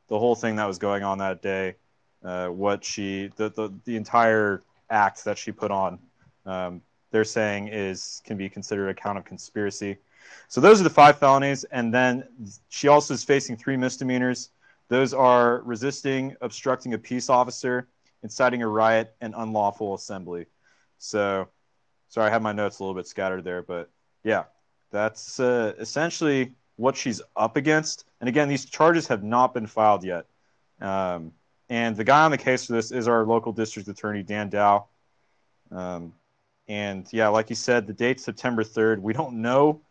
the 0.07 0.17
whole 0.17 0.35
thing 0.35 0.55
that 0.57 0.65
was 0.65 0.77
going 0.77 1.03
on 1.03 1.19
that 1.19 1.41
day, 1.41 1.75
uh, 2.23 2.47
what 2.47 2.83
she, 2.83 3.31
the, 3.35 3.49
the 3.49 3.73
the 3.85 3.95
entire 3.95 4.61
act 4.89 5.23
that 5.25 5.37
she 5.37 5.51
put 5.51 5.71
on, 5.71 5.99
um, 6.45 6.81
they're 7.11 7.23
saying 7.23 7.69
is 7.69 8.21
can 8.25 8.37
be 8.37 8.49
considered 8.49 8.89
a 8.89 8.93
count 8.93 9.17
of 9.17 9.25
conspiracy. 9.25 9.97
So 10.47 10.61
those 10.61 10.79
are 10.79 10.83
the 10.83 10.89
five 10.89 11.17
felonies, 11.17 11.63
and 11.65 11.93
then 11.93 12.27
she 12.69 12.87
also 12.87 13.13
is 13.13 13.23
facing 13.23 13.57
three 13.57 13.77
misdemeanors. 13.77 14.49
Those 14.87 15.13
are 15.13 15.61
resisting, 15.61 16.35
obstructing 16.41 16.93
a 16.93 16.97
peace 16.97 17.29
officer, 17.29 17.87
inciting 18.23 18.61
a 18.61 18.67
riot, 18.67 19.15
and 19.21 19.33
unlawful 19.37 19.93
assembly. 19.95 20.45
So, 20.97 21.47
sorry, 22.09 22.27
I 22.27 22.31
have 22.31 22.41
my 22.41 22.51
notes 22.51 22.79
a 22.79 22.83
little 22.83 22.95
bit 22.95 23.07
scattered 23.07 23.43
there, 23.43 23.61
but 23.61 23.89
yeah, 24.23 24.45
that's 24.91 25.39
uh, 25.39 25.73
essentially 25.79 26.53
what 26.75 26.95
she's 26.95 27.21
up 27.35 27.55
against. 27.55 28.05
And 28.19 28.27
again, 28.27 28.47
these 28.49 28.65
charges 28.65 29.07
have 29.07 29.23
not 29.23 29.53
been 29.53 29.67
filed 29.67 30.03
yet. 30.03 30.25
Um, 30.81 31.33
and 31.69 31.95
the 31.95 32.03
guy 32.03 32.25
on 32.25 32.31
the 32.31 32.37
case 32.37 32.65
for 32.65 32.73
this 32.73 32.91
is 32.91 33.07
our 33.07 33.25
local 33.25 33.51
district 33.51 33.87
attorney, 33.87 34.23
Dan 34.23 34.49
Dow. 34.49 34.87
Um, 35.71 36.13
and 36.67 37.07
yeah, 37.11 37.27
like 37.27 37.49
you 37.49 37.55
said, 37.55 37.87
the 37.87 37.93
date's 37.93 38.23
September 38.23 38.63
3rd. 38.63 39.01
We 39.01 39.13
don't 39.13 39.41
know 39.41 39.81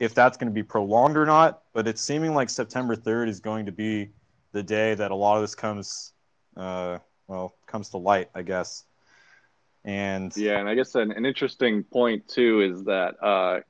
if 0.00 0.14
that's 0.14 0.36
going 0.36 0.48
to 0.48 0.54
be 0.54 0.62
prolonged 0.62 1.16
or 1.16 1.26
not, 1.26 1.62
but 1.72 1.86
it's 1.88 2.00
seeming 2.00 2.34
like 2.34 2.50
September 2.50 2.96
3rd 2.96 3.28
is 3.28 3.40
going 3.40 3.66
to 3.66 3.72
be 3.72 4.10
the 4.52 4.62
day 4.62 4.94
that 4.94 5.10
a 5.10 5.14
lot 5.14 5.36
of 5.36 5.42
this 5.42 5.54
comes, 5.54 6.12
uh, 6.56 6.98
well, 7.26 7.54
comes 7.66 7.90
to 7.90 7.98
light, 7.98 8.30
I 8.34 8.42
guess. 8.42 8.84
And 9.84 10.36
yeah, 10.36 10.58
and 10.58 10.68
I 10.68 10.74
guess 10.74 10.94
an, 10.94 11.12
an 11.12 11.24
interesting 11.24 11.84
point 11.84 12.28
too 12.28 12.60
is 12.60 12.84
that 12.84 13.14
uh, 13.22 13.60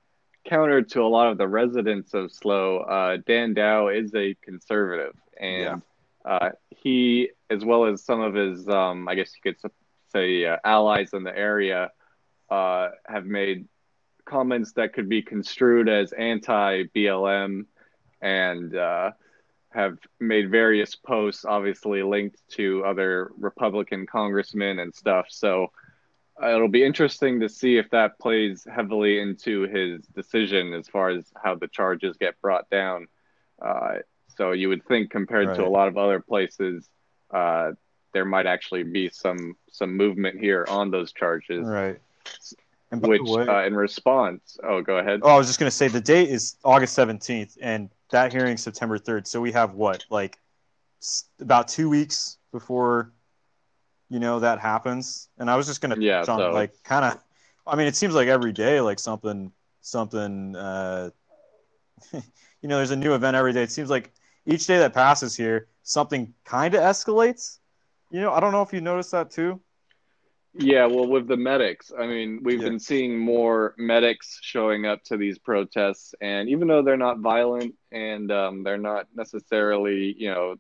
counter 0.46 0.82
to 0.82 1.02
a 1.02 1.06
lot 1.06 1.30
of 1.30 1.38
the 1.38 1.46
residents 1.46 2.14
of 2.14 2.32
SLO, 2.32 2.78
uh, 2.78 3.18
Dan 3.26 3.54
Dow 3.54 3.88
is 3.88 4.14
a 4.14 4.34
conservative, 4.42 5.14
and 5.38 5.62
yeah. 5.62 5.76
Uh, 6.28 6.50
he, 6.68 7.30
as 7.48 7.64
well 7.64 7.86
as 7.86 8.04
some 8.04 8.20
of 8.20 8.34
his, 8.34 8.68
um, 8.68 9.08
I 9.08 9.14
guess 9.14 9.32
you 9.34 9.40
could 9.50 9.72
say, 10.12 10.44
uh, 10.44 10.58
allies 10.62 11.14
in 11.14 11.24
the 11.24 11.36
area, 11.36 11.90
uh, 12.50 12.88
have 13.06 13.24
made 13.24 13.66
comments 14.26 14.72
that 14.72 14.92
could 14.92 15.08
be 15.08 15.22
construed 15.22 15.88
as 15.88 16.12
anti 16.12 16.84
BLM 16.94 17.64
and 18.20 18.76
uh, 18.76 19.12
have 19.70 19.96
made 20.20 20.50
various 20.50 20.94
posts, 20.94 21.46
obviously 21.46 22.02
linked 22.02 22.36
to 22.50 22.84
other 22.84 23.30
Republican 23.38 24.06
congressmen 24.06 24.80
and 24.80 24.94
stuff. 24.94 25.28
So 25.30 25.68
uh, 26.42 26.54
it'll 26.54 26.68
be 26.68 26.84
interesting 26.84 27.40
to 27.40 27.48
see 27.48 27.78
if 27.78 27.88
that 27.90 28.18
plays 28.18 28.66
heavily 28.70 29.18
into 29.18 29.62
his 29.62 30.04
decision 30.08 30.74
as 30.74 30.88
far 30.88 31.08
as 31.08 31.32
how 31.42 31.54
the 31.54 31.68
charges 31.68 32.18
get 32.18 32.38
brought 32.42 32.68
down. 32.68 33.08
Uh, 33.60 34.00
so 34.38 34.52
you 34.52 34.68
would 34.68 34.86
think, 34.86 35.10
compared 35.10 35.48
right. 35.48 35.56
to 35.56 35.66
a 35.66 35.68
lot 35.68 35.88
of 35.88 35.98
other 35.98 36.20
places, 36.20 36.88
uh, 37.32 37.72
there 38.14 38.24
might 38.24 38.46
actually 38.46 38.84
be 38.84 39.10
some 39.10 39.56
some 39.70 39.96
movement 39.96 40.40
here 40.40 40.64
on 40.68 40.92
those 40.92 41.12
charges. 41.12 41.66
Right. 41.66 41.98
Which, 42.90 43.20
way, 43.20 43.46
uh, 43.46 43.64
in 43.64 43.74
response, 43.74 44.56
oh, 44.62 44.80
go 44.80 44.96
ahead. 44.98 45.20
Oh, 45.22 45.28
I 45.28 45.36
was 45.36 45.48
just 45.48 45.58
going 45.58 45.68
to 45.68 45.76
say 45.76 45.88
the 45.88 46.00
date 46.00 46.30
is 46.30 46.56
August 46.64 46.94
seventeenth, 46.94 47.58
and 47.60 47.90
that 48.10 48.32
hearing 48.32 48.56
September 48.56 48.96
third. 48.96 49.26
So 49.26 49.40
we 49.40 49.50
have 49.52 49.74
what, 49.74 50.04
like, 50.08 50.38
about 51.40 51.66
two 51.66 51.90
weeks 51.90 52.38
before 52.52 53.12
you 54.08 54.18
know 54.18 54.40
that 54.40 54.58
happens 54.58 55.28
and 55.36 55.50
i 55.50 55.54
was 55.54 55.66
just 55.66 55.82
gonna 55.82 55.94
yeah 55.98 56.20
on, 56.20 56.24
so... 56.24 56.50
like 56.50 56.72
kind 56.82 57.04
of 57.04 57.22
i 57.66 57.76
mean 57.76 57.86
it 57.86 57.94
seems 57.94 58.14
like 58.14 58.26
every 58.26 58.52
day 58.52 58.80
like 58.80 58.98
something 58.98 59.52
something 59.82 60.56
uh 60.56 61.10
you 62.12 62.20
know 62.64 62.76
there's 62.76 62.90
a 62.90 62.96
new 62.96 63.14
event 63.14 63.36
every 63.36 63.52
day 63.52 63.62
it 63.62 63.70
seems 63.70 63.90
like 63.90 64.10
each 64.48 64.66
day 64.66 64.78
that 64.78 64.92
passes 64.92 65.36
here 65.36 65.68
something 65.82 66.32
kind 66.44 66.74
of 66.74 66.80
escalates 66.80 67.58
you 68.10 68.20
know 68.20 68.32
i 68.32 68.40
don't 68.40 68.52
know 68.52 68.62
if 68.62 68.72
you 68.72 68.80
noticed 68.80 69.12
that 69.12 69.30
too 69.30 69.60
yeah 70.54 70.86
well 70.86 71.06
with 71.06 71.28
the 71.28 71.36
medics 71.36 71.92
i 71.98 72.06
mean 72.06 72.40
we've 72.42 72.60
yeah. 72.60 72.68
been 72.68 72.80
seeing 72.80 73.16
more 73.16 73.74
medics 73.78 74.38
showing 74.42 74.86
up 74.86 75.02
to 75.04 75.16
these 75.16 75.38
protests 75.38 76.14
and 76.20 76.48
even 76.48 76.66
though 76.66 76.82
they're 76.82 76.96
not 76.96 77.20
violent 77.20 77.74
and 77.92 78.32
um, 78.32 78.62
they're 78.62 78.78
not 78.78 79.06
necessarily 79.14 80.14
you 80.18 80.30
know 80.32 80.56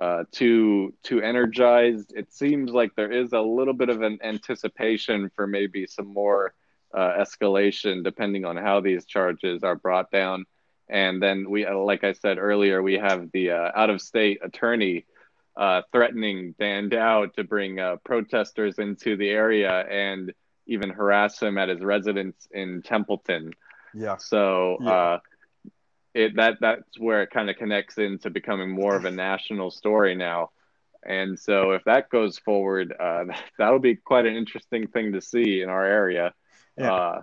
uh, 0.00 0.24
too 0.32 0.92
too 1.02 1.20
energized. 1.20 2.12
It 2.16 2.32
seems 2.32 2.72
like 2.72 2.94
there 2.94 3.12
is 3.12 3.32
a 3.32 3.40
little 3.40 3.74
bit 3.74 3.88
of 3.88 4.02
an 4.02 4.18
anticipation 4.22 5.30
for 5.34 5.46
maybe 5.46 5.86
some 5.86 6.12
more 6.12 6.54
uh, 6.92 7.12
escalation, 7.18 8.02
depending 8.02 8.44
on 8.44 8.56
how 8.56 8.80
these 8.80 9.04
charges 9.04 9.62
are 9.62 9.76
brought 9.76 10.10
down. 10.10 10.44
And 10.88 11.22
then 11.22 11.48
we, 11.48 11.64
uh, 11.64 11.76
like 11.76 12.04
I 12.04 12.12
said 12.12 12.38
earlier, 12.38 12.82
we 12.82 12.94
have 12.94 13.30
the 13.32 13.52
uh, 13.52 13.70
out-of-state 13.74 14.40
attorney 14.42 15.06
uh, 15.56 15.82
threatening 15.92 16.54
Dan 16.58 16.88
Dow 16.88 17.26
to 17.26 17.44
bring 17.44 17.78
uh, 17.78 17.96
protesters 18.04 18.78
into 18.78 19.16
the 19.16 19.30
area 19.30 19.80
and 19.88 20.32
even 20.66 20.90
harass 20.90 21.40
him 21.40 21.58
at 21.58 21.68
his 21.68 21.80
residence 21.80 22.48
in 22.50 22.82
Templeton. 22.82 23.52
Yeah. 23.94 24.16
So. 24.16 24.78
Yeah 24.80 25.18
it 26.14 26.36
that 26.36 26.58
that's 26.60 26.98
where 26.98 27.22
it 27.22 27.30
kind 27.30 27.50
of 27.50 27.56
connects 27.56 27.98
into 27.98 28.30
becoming 28.30 28.70
more 28.70 28.94
of 28.94 29.04
a 29.04 29.10
national 29.10 29.70
story 29.70 30.14
now. 30.14 30.50
And 31.04 31.38
so 31.38 31.72
if 31.72 31.84
that 31.84 32.08
goes 32.08 32.38
forward, 32.38 32.94
uh, 32.98 33.24
that'll 33.58 33.80
be 33.80 33.96
quite 33.96 34.26
an 34.26 34.36
interesting 34.36 34.86
thing 34.86 35.12
to 35.12 35.20
see 35.20 35.60
in 35.60 35.68
our 35.68 35.84
area. 35.84 36.32
Yeah. 36.78 37.22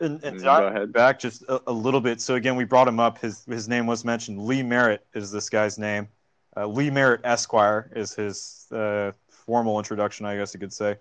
And, 0.00 0.22
and 0.24 0.42
go 0.42 0.66
ahead. 0.66 0.92
back 0.92 1.20
just 1.20 1.42
a, 1.44 1.62
a, 1.68 1.72
little 1.72 2.00
bit. 2.00 2.20
So 2.20 2.34
again, 2.34 2.56
we 2.56 2.64
brought 2.64 2.88
him 2.88 2.98
up. 2.98 3.18
His 3.18 3.44
his 3.44 3.68
name 3.68 3.86
was 3.86 4.04
mentioned. 4.04 4.44
Lee 4.44 4.62
Merritt 4.62 5.06
is 5.14 5.30
this 5.30 5.48
guy's 5.48 5.78
name. 5.78 6.08
Uh, 6.56 6.66
Lee 6.66 6.90
Merritt 6.90 7.20
Esquire 7.24 7.90
is 7.94 8.12
his 8.12 8.66
uh, 8.72 9.12
formal 9.28 9.78
introduction, 9.78 10.26
I 10.26 10.36
guess 10.36 10.52
you 10.52 10.60
could 10.60 10.72
say. 10.72 10.96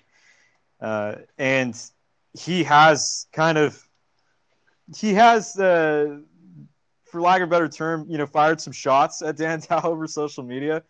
Uh, 0.80 1.16
and 1.38 1.80
he 2.38 2.64
has 2.64 3.28
kind 3.32 3.58
of 3.58 3.82
he 4.96 5.14
has 5.14 5.58
uh, 5.58 6.20
for 7.06 7.22
lack 7.22 7.42
of 7.42 7.48
a 7.48 7.50
better 7.50 7.70
term, 7.70 8.06
you 8.10 8.18
know, 8.18 8.26
fired 8.26 8.60
some 8.60 8.74
shots 8.74 9.22
at 9.22 9.38
Dan 9.38 9.62
Dow 9.70 9.82
over 9.84 10.08
social 10.08 10.44
media. 10.44 10.84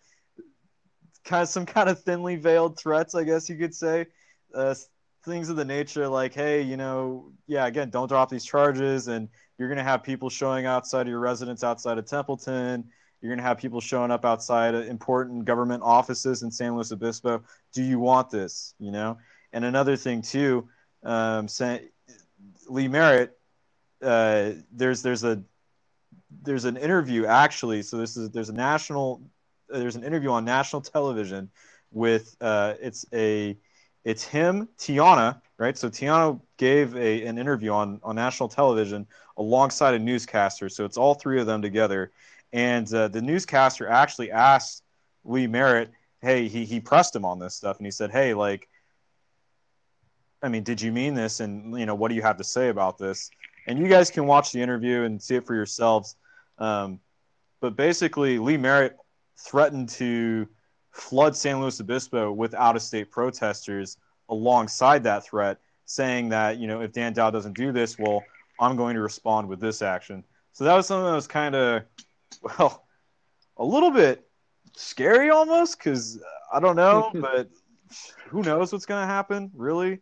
Kind 1.23 1.43
of 1.43 1.49
some 1.49 1.65
kind 1.65 1.89
of 1.89 2.01
thinly 2.01 2.35
veiled 2.35 2.77
threats, 2.77 3.15
I 3.15 3.23
guess 3.23 3.49
you 3.49 3.57
could 3.57 3.73
say. 3.73 4.07
Uh, 4.53 4.75
things 5.23 5.49
of 5.49 5.55
the 5.55 5.65
nature 5.65 6.07
like, 6.07 6.33
hey, 6.33 6.61
you 6.61 6.77
know, 6.77 7.31
yeah, 7.47 7.65
again, 7.65 7.89
don't 7.89 8.07
drop 8.07 8.29
these 8.29 8.45
charges, 8.45 9.07
and 9.07 9.29
you're 9.57 9.67
going 9.67 9.77
to 9.77 9.83
have 9.83 10.03
people 10.03 10.29
showing 10.29 10.65
outside 10.65 11.01
of 11.01 11.07
your 11.07 11.19
residence 11.19 11.63
outside 11.63 11.97
of 11.97 12.05
Templeton. 12.05 12.85
You're 13.21 13.29
going 13.29 13.37
to 13.37 13.43
have 13.43 13.57
people 13.57 13.79
showing 13.79 14.11
up 14.11 14.25
outside 14.25 14.75
of 14.75 14.87
important 14.87 15.45
government 15.45 15.81
offices 15.83 16.43
in 16.43 16.51
San 16.51 16.75
Luis 16.75 16.91
Obispo. 16.91 17.43
Do 17.71 17.81
you 17.81 17.99
want 17.99 18.29
this? 18.29 18.75
You 18.79 18.91
know, 18.91 19.17
and 19.53 19.63
another 19.63 19.95
thing 19.95 20.21
too, 20.21 20.67
um, 21.03 21.47
Lee 22.67 22.87
Merritt. 22.87 23.37
Uh, 24.01 24.51
there's 24.73 25.01
there's 25.01 25.23
a 25.23 25.41
there's 26.41 26.65
an 26.65 26.75
interview 26.75 27.25
actually. 27.25 27.81
So 27.83 27.97
this 27.97 28.17
is 28.17 28.29
there's 28.31 28.49
a 28.49 28.53
national 28.53 29.21
there's 29.69 29.95
an 29.95 30.03
interview 30.03 30.31
on 30.31 30.43
national 30.43 30.81
television 30.81 31.49
with 31.91 32.35
uh, 32.41 32.73
it's 32.81 33.05
a 33.13 33.57
it's 34.03 34.23
him 34.23 34.67
Tiana 34.77 35.41
right. 35.57 35.77
So 35.77 35.89
Tiana 35.89 36.39
gave 36.57 36.95
a 36.95 37.25
an 37.25 37.37
interview 37.37 37.71
on 37.71 37.99
on 38.03 38.15
national 38.15 38.49
television 38.49 39.07
alongside 39.37 39.93
a 39.93 39.99
newscaster. 39.99 40.69
So 40.69 40.85
it's 40.85 40.97
all 40.97 41.15
three 41.15 41.39
of 41.39 41.47
them 41.47 41.61
together, 41.61 42.11
and 42.51 42.91
uh, 42.93 43.07
the 43.07 43.21
newscaster 43.21 43.87
actually 43.87 44.31
asked 44.31 44.83
Lee 45.23 45.47
Merritt, 45.47 45.91
hey, 46.21 46.47
he 46.47 46.65
he 46.65 46.79
pressed 46.79 47.15
him 47.15 47.25
on 47.25 47.39
this 47.39 47.55
stuff, 47.55 47.77
and 47.77 47.87
he 47.87 47.91
said, 47.91 48.11
hey, 48.11 48.33
like. 48.33 48.67
I 50.41 50.49
mean, 50.49 50.63
did 50.63 50.81
you 50.81 50.91
mean 50.91 51.13
this? 51.13 51.39
And 51.39 51.79
you 51.79 51.85
know, 51.85 51.95
what 51.95 52.09
do 52.09 52.15
you 52.15 52.21
have 52.21 52.35
to 52.35 52.43
say 52.43 52.67
about 52.67 52.97
this? 52.97 53.31
And 53.65 53.79
you 53.79 53.87
guys 53.87 54.11
can 54.11 54.27
watch 54.27 54.51
the 54.51 54.61
interview 54.61 55.03
and 55.03 55.21
see 55.21 55.35
it 55.35 55.47
for 55.47 55.55
yourselves. 55.55 56.17
Um, 56.57 56.99
but 57.61 57.77
basically, 57.77 58.39
Lee 58.39 58.57
Merritt 58.57 58.97
threatened 59.37 59.87
to 59.89 60.49
flood 60.93 61.35
San 61.35 61.59
Luis 61.59 61.81
Obispo 61.81 62.31
with 62.31 62.53
out 62.53 62.75
of 62.75 62.81
state 62.81 63.11
protesters 63.11 63.97
alongside 64.29 65.03
that 65.03 65.25
threat, 65.25 65.59
saying 65.85 66.29
that, 66.29 66.57
you 66.57 66.67
know, 66.67 66.81
if 66.81 66.91
Dan 66.93 67.13
Dow 67.13 67.29
doesn't 67.29 67.57
do 67.57 67.71
this, 67.71 67.99
well, 67.99 68.23
I'm 68.59 68.77
going 68.77 68.95
to 68.95 69.01
respond 69.01 69.49
with 69.49 69.59
this 69.59 69.81
action. 69.81 70.23
So 70.53 70.63
that 70.63 70.75
was 70.75 70.87
something 70.87 71.05
that 71.05 71.15
was 71.15 71.27
kind 71.27 71.55
of, 71.55 71.83
well, 72.41 72.85
a 73.57 73.65
little 73.65 73.91
bit 73.91 74.27
scary 74.75 75.29
almost 75.29 75.77
because 75.77 76.19
I 76.51 76.59
don't 76.59 76.75
know, 76.75 77.11
but 77.15 77.49
who 78.27 78.43
knows 78.43 78.71
what's 78.71 78.85
going 78.85 79.01
to 79.01 79.07
happen, 79.07 79.51
really? 79.55 79.99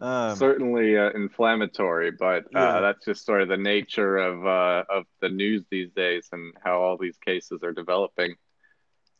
Um, 0.00 0.36
Certainly 0.36 0.98
uh, 0.98 1.10
inflammatory, 1.10 2.10
but 2.10 2.44
uh, 2.46 2.58
yeah. 2.58 2.80
that's 2.80 3.04
just 3.04 3.24
sort 3.24 3.42
of 3.42 3.48
the 3.48 3.56
nature 3.56 4.16
of 4.18 4.44
uh, 4.44 4.84
of 4.90 5.04
the 5.20 5.28
news 5.28 5.64
these 5.70 5.90
days 5.92 6.28
and 6.32 6.52
how 6.62 6.80
all 6.82 6.98
these 6.98 7.16
cases 7.18 7.62
are 7.62 7.72
developing. 7.72 8.34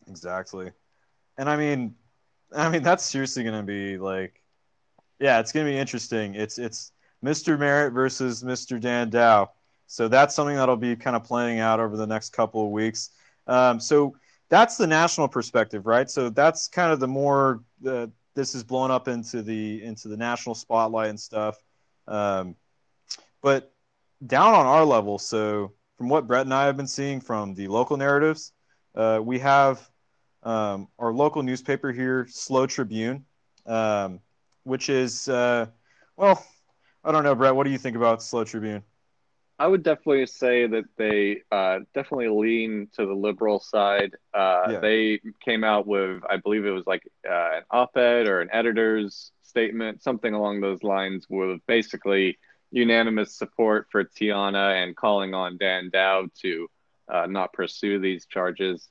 Exactly, 0.08 0.72
and 1.38 1.48
I 1.48 1.56
mean, 1.56 1.94
I 2.56 2.68
mean 2.68 2.82
that's 2.82 3.04
seriously 3.04 3.42
going 3.42 3.56
to 3.56 3.62
be 3.62 3.98
like, 3.98 4.40
yeah, 5.18 5.40
it's 5.40 5.52
going 5.52 5.66
to 5.66 5.72
be 5.72 5.78
interesting. 5.78 6.34
It's 6.34 6.58
it's 6.58 6.92
Mr. 7.24 7.58
Merritt 7.58 7.92
versus 7.92 8.42
Mr. 8.42 8.80
Dan 8.80 9.10
Dow, 9.10 9.50
so 9.86 10.08
that's 10.08 10.34
something 10.34 10.56
that'll 10.56 10.76
be 10.76 10.96
kind 10.96 11.16
of 11.16 11.24
playing 11.24 11.60
out 11.60 11.80
over 11.80 11.96
the 11.96 12.06
next 12.06 12.30
couple 12.30 12.64
of 12.64 12.70
weeks. 12.70 13.10
Um, 13.46 13.80
so 13.80 14.16
that's 14.48 14.76
the 14.76 14.86
national 14.86 15.28
perspective, 15.28 15.86
right? 15.86 16.10
So 16.10 16.28
that's 16.30 16.68
kind 16.68 16.92
of 16.92 17.00
the 17.00 17.08
more 17.08 17.62
uh, 17.86 18.06
this 18.34 18.54
is 18.54 18.62
blown 18.62 18.90
up 18.90 19.08
into 19.08 19.42
the 19.42 19.82
into 19.82 20.08
the 20.08 20.16
national 20.16 20.54
spotlight 20.54 21.10
and 21.10 21.18
stuff. 21.18 21.56
Um, 22.06 22.56
but 23.42 23.72
down 24.26 24.54
on 24.54 24.66
our 24.66 24.84
level, 24.84 25.18
so 25.18 25.72
from 25.96 26.08
what 26.08 26.26
Brett 26.26 26.46
and 26.46 26.54
I 26.54 26.66
have 26.66 26.76
been 26.76 26.86
seeing 26.86 27.20
from 27.20 27.54
the 27.54 27.68
local 27.68 27.96
narratives, 27.96 28.52
uh, 28.94 29.20
we 29.22 29.38
have 29.38 29.88
um, 30.44 30.88
our 30.98 31.12
local 31.12 31.42
newspaper 31.42 31.92
here, 31.92 32.26
SLO 32.28 32.66
Tribune, 32.66 33.24
um, 33.66 34.20
which 34.64 34.88
is 34.88 35.28
uh, 35.28 35.66
well, 36.16 36.44
I 37.02 37.12
don't 37.12 37.24
know, 37.24 37.34
Brett. 37.34 37.54
What 37.54 37.64
do 37.64 37.70
you 37.70 37.78
think 37.78 37.96
about 37.96 38.22
SLO 38.22 38.44
Tribune? 38.44 38.82
I 39.58 39.68
would 39.68 39.84
definitely 39.84 40.26
say 40.26 40.66
that 40.66 40.84
they 40.96 41.42
uh, 41.52 41.80
definitely 41.94 42.28
lean 42.28 42.88
to 42.96 43.06
the 43.06 43.14
liberal 43.14 43.60
side. 43.60 44.14
Uh, 44.32 44.66
yeah. 44.68 44.80
They 44.80 45.20
came 45.44 45.62
out 45.62 45.86
with, 45.86 46.22
I 46.28 46.38
believe 46.38 46.66
it 46.66 46.70
was 46.70 46.86
like 46.86 47.08
uh, 47.28 47.58
an 47.58 47.62
op-ed 47.70 48.26
or 48.26 48.40
an 48.40 48.48
editor's 48.52 49.30
statement, 49.42 50.02
something 50.02 50.34
along 50.34 50.60
those 50.60 50.82
lines, 50.82 51.26
with 51.30 51.60
basically 51.68 52.36
unanimous 52.72 53.32
support 53.32 53.86
for 53.90 54.02
Tiana 54.02 54.82
and 54.82 54.96
calling 54.96 55.34
on 55.34 55.56
Dan 55.56 55.88
Dow 55.92 56.26
to 56.42 56.68
uh, 57.08 57.26
not 57.26 57.52
pursue 57.52 58.00
these 58.00 58.26
charges. 58.26 58.88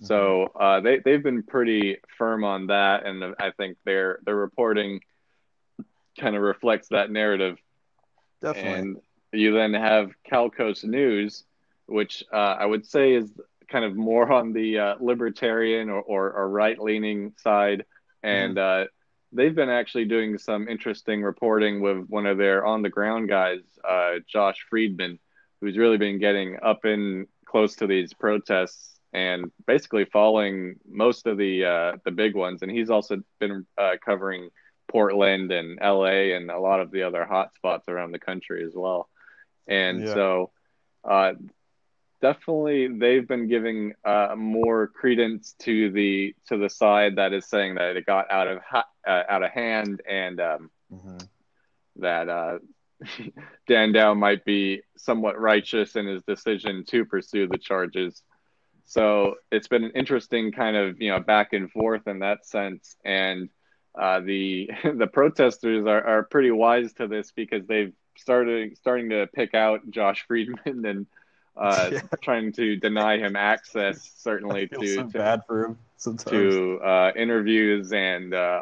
Mm-hmm. 0.00 0.06
So 0.06 0.50
uh, 0.58 0.80
they 0.80 0.98
they've 0.98 1.22
been 1.22 1.42
pretty 1.42 1.98
firm 2.16 2.44
on 2.44 2.68
that, 2.68 3.04
and 3.04 3.34
I 3.38 3.50
think 3.50 3.76
their 3.84 4.20
their 4.24 4.36
reporting 4.36 5.00
kind 6.18 6.36
of 6.36 6.42
reflects 6.42 6.88
that 6.88 7.10
narrative. 7.10 7.58
Definitely. 8.40 8.72
And 8.72 8.96
you 9.32 9.52
then 9.52 9.74
have 9.74 10.12
CalCoast 10.30 10.84
News, 10.84 11.44
which 11.86 12.24
uh, 12.32 12.36
I 12.36 12.66
would 12.66 12.86
say 12.86 13.12
is 13.12 13.30
kind 13.68 13.84
of 13.84 13.94
more 13.94 14.30
on 14.32 14.52
the 14.52 14.78
uh, 14.78 14.94
libertarian 15.00 15.90
or, 15.90 16.00
or, 16.00 16.32
or 16.32 16.48
right 16.48 16.78
leaning 16.78 17.32
side. 17.36 17.84
And 18.22 18.56
mm-hmm. 18.56 18.84
uh, 18.84 18.86
they've 19.32 19.54
been 19.54 19.68
actually 19.68 20.06
doing 20.06 20.38
some 20.38 20.68
interesting 20.68 21.22
reporting 21.22 21.80
with 21.80 22.06
one 22.08 22.26
of 22.26 22.38
their 22.38 22.66
on 22.66 22.82
the 22.82 22.90
ground 22.90 23.28
guys, 23.28 23.60
uh, 23.88 24.14
Josh 24.26 24.56
Friedman, 24.68 25.18
who's 25.60 25.76
really 25.76 25.98
been 25.98 26.18
getting 26.18 26.58
up 26.62 26.84
in 26.84 27.26
close 27.44 27.76
to 27.76 27.86
these 27.86 28.12
protests 28.12 28.89
and 29.12 29.50
basically 29.66 30.04
following 30.04 30.76
most 30.88 31.26
of 31.26 31.36
the 31.36 31.64
uh, 31.64 31.92
the 32.04 32.10
big 32.10 32.34
ones. 32.34 32.62
And 32.62 32.70
he's 32.70 32.90
also 32.90 33.22
been 33.38 33.66
uh, 33.76 33.96
covering 34.04 34.50
Portland 34.88 35.52
and 35.52 35.78
LA 35.80 36.34
and 36.36 36.50
a 36.50 36.58
lot 36.58 36.80
of 36.80 36.90
the 36.90 37.02
other 37.02 37.24
hot 37.24 37.54
spots 37.54 37.88
around 37.88 38.12
the 38.12 38.18
country 38.18 38.64
as 38.64 38.72
well. 38.74 39.08
And 39.66 40.02
yeah. 40.02 40.14
so, 40.14 40.50
uh, 41.04 41.32
definitely 42.20 42.88
they've 42.88 43.26
been 43.26 43.48
giving 43.48 43.94
uh, 44.04 44.34
more 44.36 44.88
credence 44.88 45.54
to 45.60 45.90
the 45.90 46.34
to 46.46 46.58
the 46.58 46.68
side 46.68 47.16
that 47.16 47.32
is 47.32 47.46
saying 47.46 47.76
that 47.76 47.96
it 47.96 48.06
got 48.06 48.30
out 48.30 48.48
of 48.48 48.58
ha- 48.62 48.88
uh, 49.06 49.22
out 49.28 49.42
of 49.42 49.50
hand 49.50 50.02
and 50.08 50.40
um, 50.40 50.70
mm-hmm. 50.92 51.18
that 51.96 52.28
uh, 52.28 52.58
Dan 53.66 53.92
Dow 53.92 54.14
might 54.14 54.44
be 54.44 54.82
somewhat 54.96 55.40
righteous 55.40 55.96
in 55.96 56.06
his 56.06 56.22
decision 56.24 56.84
to 56.88 57.04
pursue 57.04 57.46
the 57.46 57.58
charges. 57.58 58.22
So 58.90 59.36
it's 59.52 59.68
been 59.68 59.84
an 59.84 59.92
interesting 59.94 60.50
kind 60.50 60.76
of 60.76 61.00
you 61.00 61.10
know 61.10 61.20
back 61.20 61.52
and 61.52 61.70
forth 61.70 62.08
in 62.08 62.18
that 62.18 62.44
sense, 62.44 62.96
and 63.04 63.48
uh, 63.96 64.18
the 64.18 64.68
the 64.96 65.06
protesters 65.06 65.86
are, 65.86 66.04
are 66.04 66.22
pretty 66.24 66.50
wise 66.50 66.92
to 66.94 67.06
this 67.06 67.30
because 67.30 67.64
they've 67.68 67.92
started 68.16 68.76
starting 68.76 69.10
to 69.10 69.28
pick 69.32 69.54
out 69.54 69.88
Josh 69.90 70.24
Friedman 70.26 70.84
and 70.84 71.06
uh, 71.56 71.90
yeah. 71.92 72.00
trying 72.20 72.50
to 72.54 72.74
deny 72.74 73.16
him 73.16 73.36
access 73.36 74.10
certainly 74.16 74.66
to, 74.66 74.96
so 74.96 75.02
to 75.02 75.18
bad 75.18 75.42
for 75.46 75.66
him 75.66 75.78
sometimes. 75.96 76.28
to 76.28 76.80
uh, 76.84 77.12
interviews 77.14 77.92
and 77.92 78.34
uh, 78.34 78.60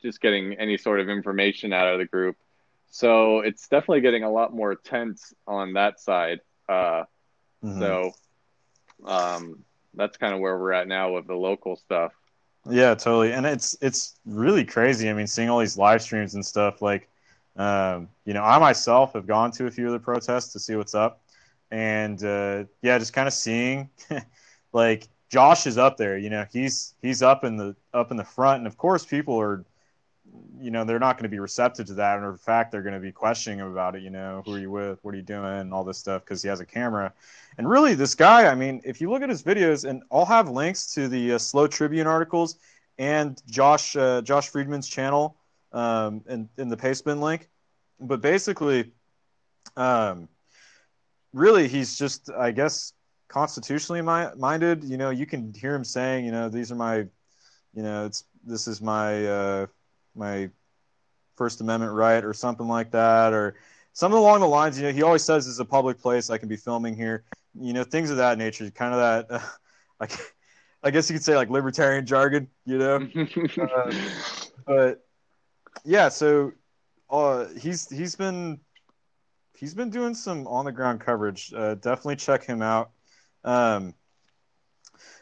just 0.00 0.22
getting 0.22 0.54
any 0.54 0.78
sort 0.78 0.98
of 0.98 1.10
information 1.10 1.74
out 1.74 1.88
of 1.88 1.98
the 1.98 2.06
group. 2.06 2.38
So 2.90 3.40
it's 3.40 3.68
definitely 3.68 4.00
getting 4.00 4.24
a 4.24 4.30
lot 4.30 4.54
more 4.54 4.76
tense 4.76 5.34
on 5.46 5.74
that 5.74 6.00
side. 6.00 6.40
Uh, 6.70 7.04
mm-hmm. 7.62 7.78
So 7.78 8.12
um, 9.04 9.64
that's 9.94 10.16
kind 10.16 10.34
of 10.34 10.40
where 10.40 10.58
we're 10.58 10.72
at 10.72 10.88
now 10.88 11.12
with 11.12 11.26
the 11.26 11.34
local 11.34 11.76
stuff. 11.76 12.12
Yeah, 12.68 12.94
totally. 12.94 13.32
And 13.32 13.44
it's 13.44 13.76
it's 13.80 14.16
really 14.24 14.64
crazy. 14.64 15.10
I 15.10 15.14
mean, 15.14 15.26
seeing 15.26 15.50
all 15.50 15.58
these 15.58 15.76
live 15.76 16.00
streams 16.02 16.34
and 16.34 16.44
stuff 16.44 16.80
like 16.80 17.08
um, 17.56 18.08
you 18.24 18.32
know, 18.34 18.42
I 18.42 18.58
myself 18.58 19.12
have 19.12 19.26
gone 19.26 19.50
to 19.52 19.66
a 19.66 19.70
few 19.70 19.86
of 19.86 19.92
the 19.92 19.98
protests 19.98 20.52
to 20.52 20.58
see 20.58 20.76
what's 20.76 20.94
up, 20.94 21.22
and 21.70 22.22
uh, 22.24 22.64
yeah, 22.80 22.98
just 22.98 23.12
kind 23.12 23.28
of 23.28 23.34
seeing, 23.34 23.90
like 24.72 25.08
Josh 25.28 25.66
is 25.66 25.76
up 25.76 25.96
there. 25.96 26.16
You 26.16 26.30
know, 26.30 26.46
he's 26.50 26.94
he's 27.02 27.22
up 27.22 27.44
in 27.44 27.56
the 27.56 27.76
up 27.92 28.10
in 28.10 28.16
the 28.16 28.24
front, 28.24 28.58
and 28.58 28.66
of 28.66 28.78
course, 28.78 29.04
people 29.04 29.38
are, 29.38 29.64
you 30.60 30.70
know, 30.70 30.84
they're 30.84 30.98
not 30.98 31.16
going 31.16 31.24
to 31.24 31.34
be 31.34 31.40
receptive 31.40 31.86
to 31.86 31.94
that, 31.94 32.18
and 32.18 32.26
in 32.26 32.36
fact, 32.36 32.72
they're 32.72 32.82
going 32.82 32.94
to 32.94 33.00
be 33.00 33.12
questioning 33.12 33.58
him 33.58 33.70
about 33.70 33.96
it. 33.96 34.02
You 34.02 34.10
know, 34.10 34.42
who 34.44 34.54
are 34.54 34.58
you 34.58 34.70
with? 34.70 34.98
What 35.02 35.14
are 35.14 35.16
you 35.16 35.22
doing? 35.22 35.72
All 35.72 35.84
this 35.84 35.98
stuff 35.98 36.24
because 36.24 36.42
he 36.42 36.48
has 36.48 36.60
a 36.60 36.66
camera. 36.66 37.12
And 37.58 37.68
really, 37.68 37.94
this 37.94 38.14
guy, 38.14 38.46
I 38.46 38.54
mean, 38.54 38.80
if 38.84 39.00
you 39.00 39.10
look 39.10 39.22
at 39.22 39.28
his 39.28 39.42
videos, 39.42 39.88
and 39.88 40.02
I'll 40.10 40.24
have 40.24 40.48
links 40.48 40.94
to 40.94 41.08
the 41.08 41.34
uh, 41.34 41.38
SLO 41.38 41.66
Tribune 41.66 42.06
articles 42.06 42.56
and 42.98 43.42
Josh 43.46 43.96
uh, 43.96 44.22
Josh 44.22 44.48
Friedman's 44.50 44.88
channel 44.88 45.36
um, 45.72 46.22
in, 46.28 46.48
in 46.56 46.68
the 46.68 46.76
Pastebin 46.76 47.20
link. 47.20 47.48
But 48.00 48.20
basically, 48.20 48.92
um, 49.76 50.28
really, 51.32 51.68
he's 51.68 51.96
just, 51.96 52.30
I 52.30 52.50
guess, 52.50 52.92
constitutionally 53.28 54.02
mi- 54.02 54.34
minded. 54.36 54.84
You 54.84 54.96
know, 54.96 55.10
you 55.10 55.26
can 55.26 55.52
hear 55.54 55.74
him 55.74 55.84
saying, 55.84 56.24
you 56.24 56.32
know, 56.32 56.48
these 56.48 56.72
are 56.72 56.76
my, 56.76 56.98
you 57.74 57.82
know, 57.82 58.06
it's 58.06 58.24
this 58.44 58.66
is 58.66 58.80
my 58.80 59.26
uh, 59.26 59.66
my 60.14 60.50
First 61.36 61.60
Amendment 61.60 61.92
right 61.92 62.24
or 62.24 62.32
something 62.32 62.68
like 62.68 62.90
that, 62.92 63.32
or 63.32 63.56
something 63.92 64.18
along 64.18 64.40
the 64.40 64.48
lines. 64.48 64.78
You 64.78 64.86
know, 64.86 64.92
he 64.92 65.02
always 65.02 65.22
says 65.22 65.46
it's 65.46 65.58
a 65.58 65.64
public 65.64 65.98
place. 65.98 66.30
I 66.30 66.38
can 66.38 66.48
be 66.48 66.56
filming 66.56 66.96
here. 66.96 67.24
You 67.58 67.72
know, 67.72 67.84
things 67.84 68.10
of 68.10 68.16
that 68.18 68.38
nature. 68.38 68.70
Kind 68.70 68.94
of 68.94 69.00
that, 69.00 69.34
uh, 69.42 69.46
like, 70.00 70.12
I 70.82 70.90
guess 70.90 71.08
you 71.08 71.14
could 71.14 71.24
say 71.24 71.36
like 71.36 71.50
libertarian 71.50 72.06
jargon. 72.06 72.48
You 72.64 72.78
know, 72.78 73.08
uh, 73.60 73.92
but 74.66 75.04
yeah, 75.84 76.08
so 76.08 76.52
uh, 77.10 77.46
he's 77.60 77.88
he's 77.88 78.14
been 78.16 78.60
he's 79.56 79.74
been 79.74 79.90
doing 79.90 80.14
some 80.14 80.46
on 80.46 80.64
the 80.64 80.72
ground 80.72 81.00
coverage. 81.00 81.52
Uh, 81.54 81.74
definitely 81.76 82.16
check 82.16 82.44
him 82.44 82.62
out. 82.62 82.90
Um, 83.44 83.94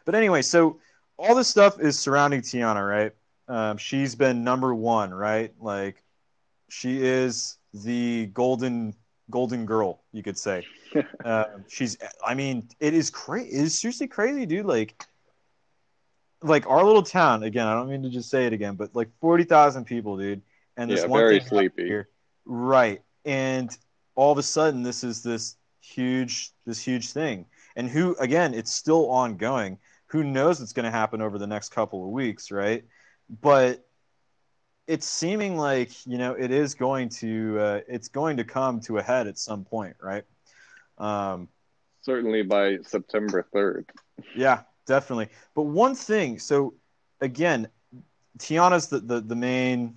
but 0.05 0.15
anyway, 0.15 0.43
so 0.43 0.79
all 1.19 1.35
this 1.35 1.49
stuff 1.49 1.79
is 1.81 1.99
surrounding 1.99 2.41
Tiana, 2.41 2.87
right? 2.87 3.13
Um, 3.51 3.77
she's 3.77 4.15
been 4.15 4.45
number 4.45 4.75
one, 4.75 5.13
right? 5.13 5.53
Like 5.61 6.03
she 6.69 7.03
is 7.03 7.59
the 7.75 8.27
golden 8.27 8.95
golden 9.31 9.67
girl, 9.67 10.03
you 10.13 10.23
could 10.23 10.39
say. 10.39 10.67
uh, 11.25 11.45
she's, 11.69 11.97
I 12.25 12.35
mean, 12.35 12.69
it 12.81 12.95
is 12.95 13.11
crazy. 13.11 13.57
It 13.57 13.63
is 13.63 13.79
seriously 13.79 14.09
crazy, 14.09 14.47
dude. 14.47 14.67
Like, 14.67 15.05
like 16.43 16.69
our 16.69 16.85
little 16.85 17.03
town. 17.03 17.43
Again, 17.43 17.67
I 17.67 17.75
don't 17.75 17.91
mean 17.91 18.03
to 18.03 18.11
just 18.11 18.31
say 18.31 18.47
it 18.47 18.53
again, 18.53 18.75
but 18.77 18.95
like 18.95 19.09
forty 19.21 19.45
thousand 19.45 19.85
people, 19.85 20.17
dude 20.17 20.43
and 20.81 20.91
this 20.91 21.03
yeah, 21.03 21.07
one 21.07 21.21
very 21.21 21.41
sleepy. 21.41 21.87
Here, 21.87 22.09
right? 22.47 23.03
And 23.27 23.77
all 24.15 24.33
of 24.33 24.39
a 24.39 24.43
sudden, 24.43 24.83
this 24.83 25.05
is 25.05 25.23
this 25.23 25.57
huge, 25.81 26.53
this 26.65 26.81
huge 26.81 27.13
thing. 27.13 27.45
And 27.77 27.89
who, 27.89 28.17
again, 28.19 28.55
it's 28.55 28.73
still 28.73 29.11
ongoing. 29.11 29.79
Who 30.07 30.25
knows 30.25 30.59
what's 30.59 30.73
going 30.73 30.85
to 30.85 30.91
happen 30.91 31.21
over 31.21 31.39
the 31.39 31.47
next 31.47 31.69
couple 31.71 32.03
of 32.03 32.11
weeks, 32.11 32.51
right? 32.51 32.83
But 33.41 33.87
it's 34.87 35.07
seeming 35.07 35.57
like 35.57 36.05
you 36.05 36.19
know 36.19 36.33
it 36.33 36.51
is 36.51 36.75
going 36.75 37.09
to 37.11 37.59
uh, 37.61 37.81
it's 37.89 38.09
going 38.09 38.37
to 38.39 38.45
come 38.45 38.81
to 38.81 38.99
a 38.99 39.03
head 39.03 39.29
at 39.29 39.39
some 39.39 39.65
point, 39.65 39.97
right? 40.03 40.25
Um, 40.99 41.49
Certainly 42.03 42.43
by 42.43 42.79
September 42.83 43.47
third. 43.53 43.89
Yeah, 44.35 44.63
definitely. 44.87 45.29
But 45.55 45.63
one 45.63 45.95
thing, 45.95 46.39
so 46.39 46.75
again, 47.21 47.69
Tiana's 48.39 48.89
the, 48.89 49.01
the, 49.01 49.21
the 49.21 49.37
main 49.37 49.97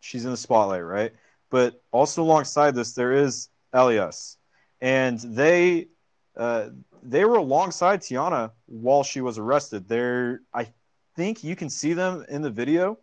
she's 0.00 0.24
in 0.24 0.30
the 0.30 0.36
spotlight, 0.36 0.84
right? 0.84 1.12
But 1.50 1.82
also 1.92 2.22
alongside 2.22 2.74
this, 2.74 2.92
there 2.92 3.12
is 3.12 3.48
Elias, 3.72 4.36
and 4.80 5.20
they 5.20 5.88
uh, 6.36 6.70
they 7.02 7.24
were 7.24 7.36
alongside 7.36 8.00
Tiana 8.00 8.50
while 8.66 9.04
she 9.04 9.20
was 9.20 9.38
arrested. 9.38 9.88
There, 9.88 10.40
I 10.52 10.72
think 11.14 11.44
you 11.44 11.56
can 11.56 11.70
see 11.70 11.92
them 11.92 12.24
in 12.28 12.42
the 12.42 12.50
video. 12.50 12.98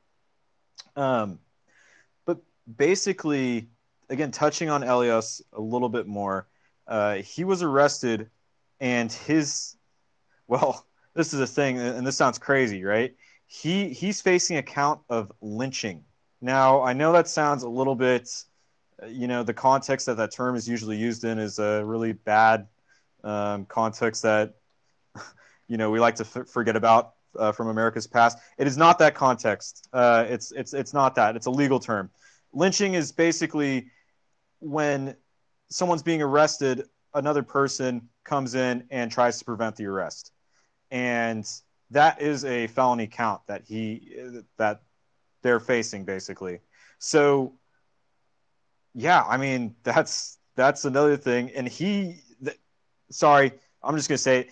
Um, 0.96 1.40
but 2.26 2.40
basically, 2.78 3.70
again, 4.10 4.32
touching 4.32 4.70
on 4.70 4.84
Elias 4.84 5.42
a 5.54 5.62
little 5.62 5.90
bit 5.90 6.08
more, 6.08 6.48
uh, 6.88 7.16
he 7.16 7.44
was 7.44 7.64
arrested, 7.64 8.30
and 8.80 9.12
his, 9.12 9.76
well, 10.48 10.86
this 11.14 11.34
is 11.34 11.40
a 11.40 11.48
thing, 11.48 11.80
and 11.80 12.06
this 12.06 12.18
sounds 12.18 12.38
crazy, 12.38 12.84
right? 12.84 13.16
He 13.48 13.90
he's 13.90 14.22
facing 14.22 14.58
a 14.58 14.64
count 14.64 15.02
of 15.10 15.32
lynching. 15.42 16.04
Now, 16.42 16.82
I 16.82 16.94
know 16.94 17.12
that 17.12 17.28
sounds 17.28 17.64
a 17.64 17.70
little 17.70 17.96
bit, 17.96 18.30
you 19.08 19.28
know, 19.28 19.44
the 19.44 19.54
context 19.54 20.06
that 20.06 20.18
that 20.18 20.32
term 20.32 20.56
is 20.56 20.68
usually 20.68 20.98
used 20.98 21.24
in 21.24 21.38
is 21.38 21.60
a 21.60 21.84
really 21.86 22.14
bad 22.14 22.68
um, 23.24 23.66
context 23.66 24.24
that, 24.24 24.56
you 25.68 25.78
know, 25.78 25.92
we 25.92 26.00
like 26.00 26.16
to 26.16 26.24
f- 26.24 26.48
forget 26.48 26.76
about 26.76 27.14
uh, 27.38 27.52
from 27.52 27.68
America's 27.68 28.08
past. 28.08 28.38
It 28.58 28.68
is 28.68 28.78
not 28.78 29.00
that 29.00 29.16
context. 29.16 29.88
Uh, 29.94 30.26
it's 30.28 30.52
it's 30.52 30.74
it's 30.74 30.94
not 30.94 31.16
that. 31.16 31.36
It's 31.36 31.46
a 31.46 31.52
legal 31.52 31.80
term. 31.80 32.10
Lynching 32.54 32.94
is 32.94 33.12
basically 33.12 33.88
when 34.60 35.16
someone's 35.70 36.04
being 36.04 36.22
arrested, 36.22 36.84
another 37.14 37.44
person 37.44 38.10
comes 38.24 38.56
in 38.56 38.84
and 38.92 39.12
tries 39.12 39.40
to 39.40 39.46
prevent 39.46 39.76
the 39.76 39.86
arrest, 39.86 40.32
and 40.92 41.48
that 41.90 42.22
is 42.22 42.46
a 42.46 42.68
felony 42.68 43.08
count 43.08 43.42
that 43.48 43.64
he 43.66 44.16
that 44.58 44.82
they're 45.42 45.60
facing 45.60 46.06
basically. 46.06 46.60
So, 47.00 47.54
yeah, 48.94 49.24
I 49.24 49.38
mean 49.38 49.76
that's 49.84 50.38
that's 50.56 50.86
another 50.86 51.18
thing, 51.18 51.52
and 51.52 51.68
he. 51.68 52.22
Sorry, 53.10 53.52
I'm 53.84 53.98
just 53.98 54.08
gonna 54.08 54.18
say 54.18 54.48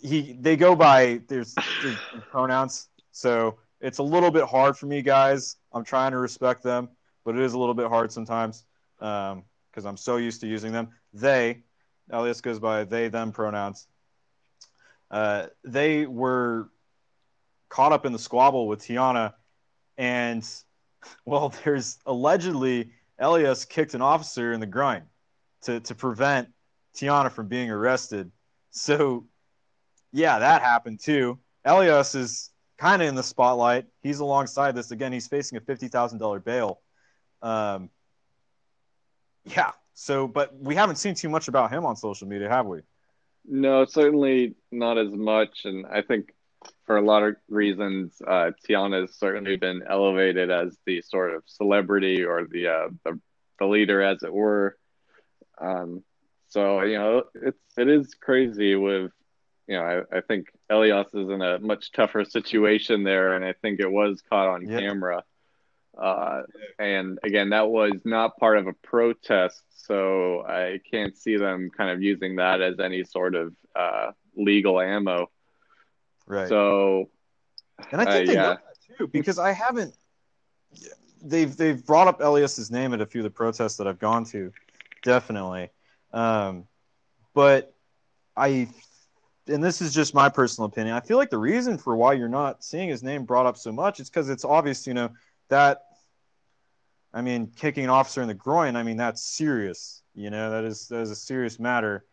he 0.00 0.36
they 0.40 0.56
go 0.56 0.74
by 0.74 1.20
there's, 1.28 1.54
there's 1.54 1.96
pronouns, 2.30 2.88
so 3.12 3.58
it's 3.80 3.98
a 3.98 4.02
little 4.02 4.30
bit 4.30 4.44
hard 4.44 4.76
for 4.76 4.86
me, 4.86 5.02
guys. 5.02 5.56
I'm 5.72 5.84
trying 5.84 6.12
to 6.12 6.18
respect 6.18 6.62
them, 6.62 6.88
but 7.24 7.34
it 7.34 7.42
is 7.42 7.52
a 7.54 7.58
little 7.58 7.74
bit 7.74 7.88
hard 7.88 8.12
sometimes 8.12 8.64
because 8.98 9.32
um, 9.32 9.86
I'm 9.86 9.96
so 9.96 10.16
used 10.16 10.40
to 10.40 10.46
using 10.46 10.72
them. 10.72 10.88
They, 11.12 11.62
Elias 12.10 12.40
goes 12.40 12.58
by 12.58 12.84
they 12.84 13.08
them 13.08 13.32
pronouns. 13.32 13.86
Uh, 15.10 15.46
they 15.64 16.06
were 16.06 16.70
caught 17.68 17.92
up 17.92 18.06
in 18.06 18.12
the 18.12 18.18
squabble 18.18 18.68
with 18.68 18.80
Tiana, 18.80 19.34
and 19.98 20.48
well, 21.24 21.52
there's 21.64 21.98
allegedly 22.06 22.90
Elias 23.18 23.64
kicked 23.64 23.94
an 23.94 24.02
officer 24.02 24.52
in 24.52 24.60
the 24.60 24.66
groin 24.66 25.02
to 25.62 25.80
to 25.80 25.94
prevent 25.94 26.48
Tiana 26.96 27.30
from 27.30 27.48
being 27.48 27.70
arrested. 27.70 28.30
So 28.70 29.26
yeah, 30.14 30.38
that 30.38 30.62
happened 30.62 31.00
too. 31.00 31.38
Elias 31.64 32.14
is 32.14 32.50
kind 32.78 33.02
of 33.02 33.08
in 33.08 33.16
the 33.16 33.22
spotlight. 33.22 33.86
He's 34.00 34.20
alongside 34.20 34.76
this 34.76 34.92
again. 34.92 35.12
He's 35.12 35.26
facing 35.26 35.58
a 35.58 35.60
fifty 35.60 35.88
thousand 35.88 36.20
dollar 36.20 36.38
bail. 36.38 36.80
Um, 37.42 37.90
yeah. 39.44 39.72
So, 39.92 40.28
but 40.28 40.56
we 40.56 40.76
haven't 40.76 40.96
seen 40.96 41.14
too 41.14 41.28
much 41.28 41.48
about 41.48 41.70
him 41.70 41.84
on 41.84 41.96
social 41.96 42.28
media, 42.28 42.48
have 42.48 42.66
we? 42.66 42.80
No, 43.44 43.84
certainly 43.84 44.54
not 44.70 44.98
as 44.98 45.10
much. 45.10 45.64
And 45.64 45.84
I 45.86 46.02
think 46.02 46.32
for 46.86 46.96
a 46.96 47.02
lot 47.02 47.24
of 47.24 47.36
reasons, 47.48 48.20
uh, 48.26 48.52
Tiana 48.66 49.02
has 49.02 49.16
certainly 49.16 49.56
been 49.56 49.82
elevated 49.88 50.50
as 50.50 50.78
the 50.86 51.02
sort 51.02 51.34
of 51.34 51.42
celebrity 51.46 52.24
or 52.24 52.46
the 52.46 52.68
uh, 52.68 52.88
the, 53.04 53.20
the 53.58 53.66
leader, 53.66 54.00
as 54.00 54.22
it 54.22 54.32
were. 54.32 54.76
Um, 55.60 56.04
so 56.48 56.82
you 56.82 56.98
know, 56.98 57.24
it's 57.34 57.58
it 57.76 57.88
is 57.88 58.14
crazy 58.14 58.76
with 58.76 59.10
you 59.66 59.76
know, 59.76 60.04
I, 60.12 60.18
I 60.18 60.20
think 60.20 60.48
Elias 60.68 61.08
is 61.14 61.28
in 61.28 61.40
a 61.40 61.58
much 61.58 61.92
tougher 61.92 62.24
situation 62.24 63.02
there, 63.02 63.34
and 63.34 63.44
I 63.44 63.54
think 63.54 63.80
it 63.80 63.90
was 63.90 64.22
caught 64.28 64.48
on 64.48 64.68
yeah. 64.68 64.80
camera. 64.80 65.24
Uh, 65.96 66.42
and 66.78 67.18
again, 67.22 67.50
that 67.50 67.68
was 67.68 67.92
not 68.04 68.36
part 68.36 68.58
of 68.58 68.66
a 68.66 68.72
protest, 68.72 69.62
so 69.74 70.44
I 70.46 70.80
can't 70.90 71.16
see 71.16 71.36
them 71.36 71.70
kind 71.74 71.90
of 71.90 72.02
using 72.02 72.36
that 72.36 72.60
as 72.60 72.80
any 72.80 73.04
sort 73.04 73.34
of 73.34 73.54
uh, 73.76 74.10
legal 74.36 74.80
ammo. 74.80 75.30
Right. 76.26 76.48
So, 76.48 77.10
and 77.92 78.00
I 78.00 78.04
think 78.04 78.28
uh, 78.28 78.32
they 78.32 78.34
yeah. 78.34 78.56
too 78.98 79.06
because 79.06 79.38
I 79.38 79.52
haven't. 79.52 79.94
They've 81.22 81.56
they've 81.56 81.84
brought 81.84 82.08
up 82.08 82.20
Elias's 82.20 82.70
name 82.70 82.92
at 82.92 83.00
a 83.00 83.06
few 83.06 83.20
of 83.20 83.24
the 83.24 83.30
protests 83.30 83.76
that 83.76 83.86
I've 83.86 83.98
gone 83.98 84.24
to, 84.26 84.52
definitely. 85.02 85.70
Um, 86.12 86.66
but 87.34 87.74
I 88.36 88.68
and 89.48 89.62
this 89.62 89.82
is 89.82 89.92
just 89.92 90.14
my 90.14 90.28
personal 90.28 90.66
opinion. 90.66 90.94
I 90.94 91.00
feel 91.00 91.18
like 91.18 91.30
the 91.30 91.38
reason 91.38 91.78
for 91.78 91.96
why 91.96 92.14
you're 92.14 92.28
not 92.28 92.64
seeing 92.64 92.88
his 92.88 93.02
name 93.02 93.24
brought 93.24 93.46
up 93.46 93.56
so 93.56 93.72
much 93.72 94.00
is 94.00 94.08
because 94.08 94.28
it's 94.28 94.44
obvious, 94.44 94.86
you 94.86 94.94
know, 94.94 95.10
that 95.48 95.82
I 97.12 97.22
mean, 97.22 97.52
kicking 97.54 97.84
an 97.84 97.90
officer 97.90 98.22
in 98.22 98.28
the 98.28 98.34
groin, 98.34 98.74
I 98.74 98.82
mean, 98.82 98.96
that's 98.96 99.22
serious. 99.22 100.02
You 100.14 100.30
know, 100.30 100.50
that 100.50 100.64
is 100.64 100.88
that 100.88 101.00
is 101.00 101.10
a 101.10 101.16
serious 101.16 101.58
matter. 101.58 102.04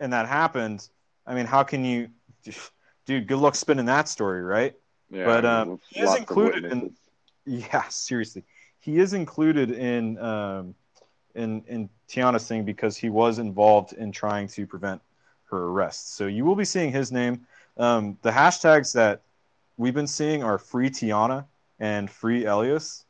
And 0.00 0.12
that 0.12 0.28
happened. 0.28 0.88
I 1.26 1.34
mean, 1.34 1.46
how 1.46 1.62
can 1.62 1.84
you 1.84 2.08
dude, 3.06 3.26
good 3.26 3.38
luck 3.38 3.54
spinning 3.54 3.86
that 3.86 4.08
story, 4.08 4.42
right? 4.42 4.74
Yeah, 5.10 5.24
but 5.24 5.44
um, 5.44 5.80
he 5.90 6.00
is 6.00 6.14
included 6.14 6.64
in 6.64 6.94
yeah, 7.44 7.82
seriously. 7.88 8.44
He 8.80 8.98
is 8.98 9.14
included 9.14 9.70
in 9.70 10.18
um 10.18 10.74
in 11.34 11.64
in 11.66 11.88
Tiana's 12.08 12.46
thing 12.46 12.64
because 12.64 12.96
he 12.96 13.08
was 13.08 13.38
involved 13.38 13.94
in 13.94 14.12
trying 14.12 14.48
to 14.48 14.66
prevent 14.66 15.00
her 15.52 15.66
arrest. 15.66 16.14
So 16.14 16.26
you 16.26 16.44
will 16.44 16.56
be 16.56 16.64
seeing 16.64 16.90
his 16.90 17.12
name. 17.12 17.46
Um, 17.76 18.18
the 18.22 18.30
hashtags 18.30 18.92
that 18.94 19.22
we've 19.76 19.94
been 19.94 20.06
seeing 20.06 20.42
are 20.42 20.58
free 20.58 20.90
Tiana 20.90 21.44
and 21.78 22.10
free 22.10 22.46
Elias. 22.46 23.04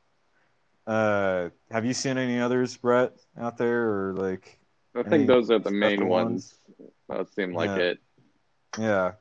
Uh, 0.87 1.49
have 1.71 1.85
you 1.85 1.95
seen 1.95 2.19
any 2.19 2.41
others, 2.41 2.77
Brett, 2.77 3.13
out 3.41 3.57
there, 3.57 3.89
or 3.89 4.15
like? 4.15 4.59
I 4.95 5.03
think 5.05 5.27
those 5.27 5.51
are 5.51 5.59
the 5.59 5.71
main 5.71 6.07
ones. 6.07 6.59
ones. 6.79 6.95
That 7.09 7.35
seem 7.35 7.55
like 7.55 7.71
yeah. 7.71 7.77
it. 7.77 7.99
Yeah, 8.79 9.13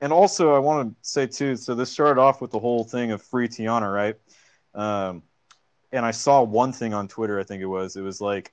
and 0.00 0.12
also 0.12 0.54
I 0.54 0.58
want 0.58 0.90
to 0.90 0.96
say 1.00 1.26
too. 1.26 1.56
So 1.56 1.74
this 1.74 1.90
started 1.90 2.20
off 2.20 2.42
with 2.42 2.50
the 2.50 2.58
whole 2.58 2.84
thing 2.84 3.10
of 3.10 3.22
free 3.22 3.48
Tiana, 3.48 3.92
right? 3.92 4.16
Um, 4.74 5.22
and 5.92 6.04
I 6.04 6.10
saw 6.10 6.42
one 6.42 6.72
thing 6.72 6.92
on 6.92 7.08
Twitter. 7.08 7.40
I 7.40 7.44
think 7.44 7.62
it 7.62 7.66
was. 7.66 7.96
It 7.96 8.02
was 8.02 8.20
like 8.20 8.52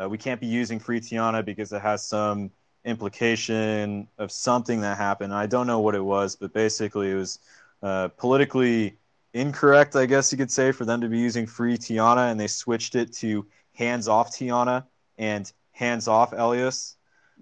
uh, 0.00 0.08
we 0.08 0.18
can't 0.18 0.40
be 0.40 0.46
using 0.46 0.78
free 0.78 1.00
Tiana 1.00 1.44
because 1.44 1.72
it 1.72 1.82
has 1.82 2.04
some 2.04 2.50
implication 2.84 4.08
of 4.18 4.30
something 4.30 4.80
that 4.80 4.96
happened. 4.96 5.32
I 5.32 5.46
don't 5.46 5.66
know 5.66 5.80
what 5.80 5.94
it 5.94 6.04
was, 6.04 6.36
but 6.36 6.52
basically 6.52 7.10
it 7.10 7.14
was 7.14 7.38
uh, 7.82 8.08
politically 8.08 8.98
incorrect, 9.32 9.96
I 9.96 10.06
guess 10.06 10.30
you 10.32 10.38
could 10.38 10.50
say, 10.50 10.72
for 10.72 10.84
them 10.84 11.00
to 11.00 11.08
be 11.08 11.18
using 11.18 11.46
free 11.46 11.76
Tiana, 11.76 12.30
and 12.30 12.38
they 12.38 12.46
switched 12.46 12.94
it 12.94 13.12
to 13.14 13.46
hands 13.72 14.08
off 14.08 14.30
Tiana 14.30 14.84
and 15.18 15.50
hands 15.72 16.08
off 16.08 16.32
Elias. 16.32 16.96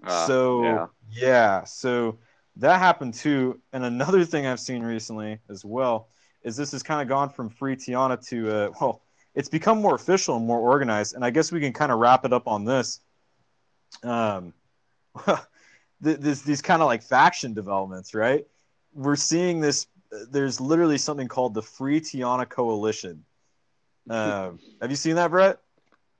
Uh, 0.05 0.27
so 0.27 0.63
yeah. 0.63 0.87
yeah, 1.11 1.63
so 1.63 2.17
that 2.57 2.79
happened 2.79 3.13
too. 3.13 3.59
And 3.71 3.83
another 3.83 4.25
thing 4.25 4.45
I've 4.45 4.59
seen 4.59 4.83
recently 4.83 5.39
as 5.49 5.63
well 5.63 6.09
is 6.43 6.57
this 6.57 6.71
has 6.71 6.83
kind 6.83 7.01
of 7.01 7.07
gone 7.07 7.29
from 7.29 7.49
free 7.49 7.75
Tiana 7.75 8.25
to 8.27 8.51
uh, 8.51 8.71
well, 8.81 9.01
it's 9.35 9.49
become 9.49 9.81
more 9.81 9.95
official 9.95 10.37
and 10.37 10.45
more 10.45 10.59
organized. 10.59 11.15
And 11.15 11.25
I 11.25 11.29
guess 11.29 11.51
we 11.51 11.59
can 11.59 11.73
kind 11.73 11.91
of 11.91 11.99
wrap 11.99 12.25
it 12.25 12.33
up 12.33 12.47
on 12.47 12.65
this. 12.65 12.99
Um, 14.03 14.53
this, 16.01 16.41
these 16.41 16.61
kind 16.61 16.81
of 16.81 16.87
like 16.87 17.03
faction 17.03 17.53
developments, 17.53 18.13
right? 18.13 18.45
We're 18.93 19.15
seeing 19.15 19.59
this. 19.59 19.87
There's 20.29 20.61
literally 20.61 20.97
something 20.97 21.27
called 21.27 21.53
the 21.53 21.61
Free 21.61 21.99
Tiana 21.99 22.47
Coalition. 22.47 23.23
Um, 24.09 24.59
have 24.81 24.91
you 24.91 24.95
seen 24.95 25.15
that, 25.15 25.31
Brett? 25.31 25.59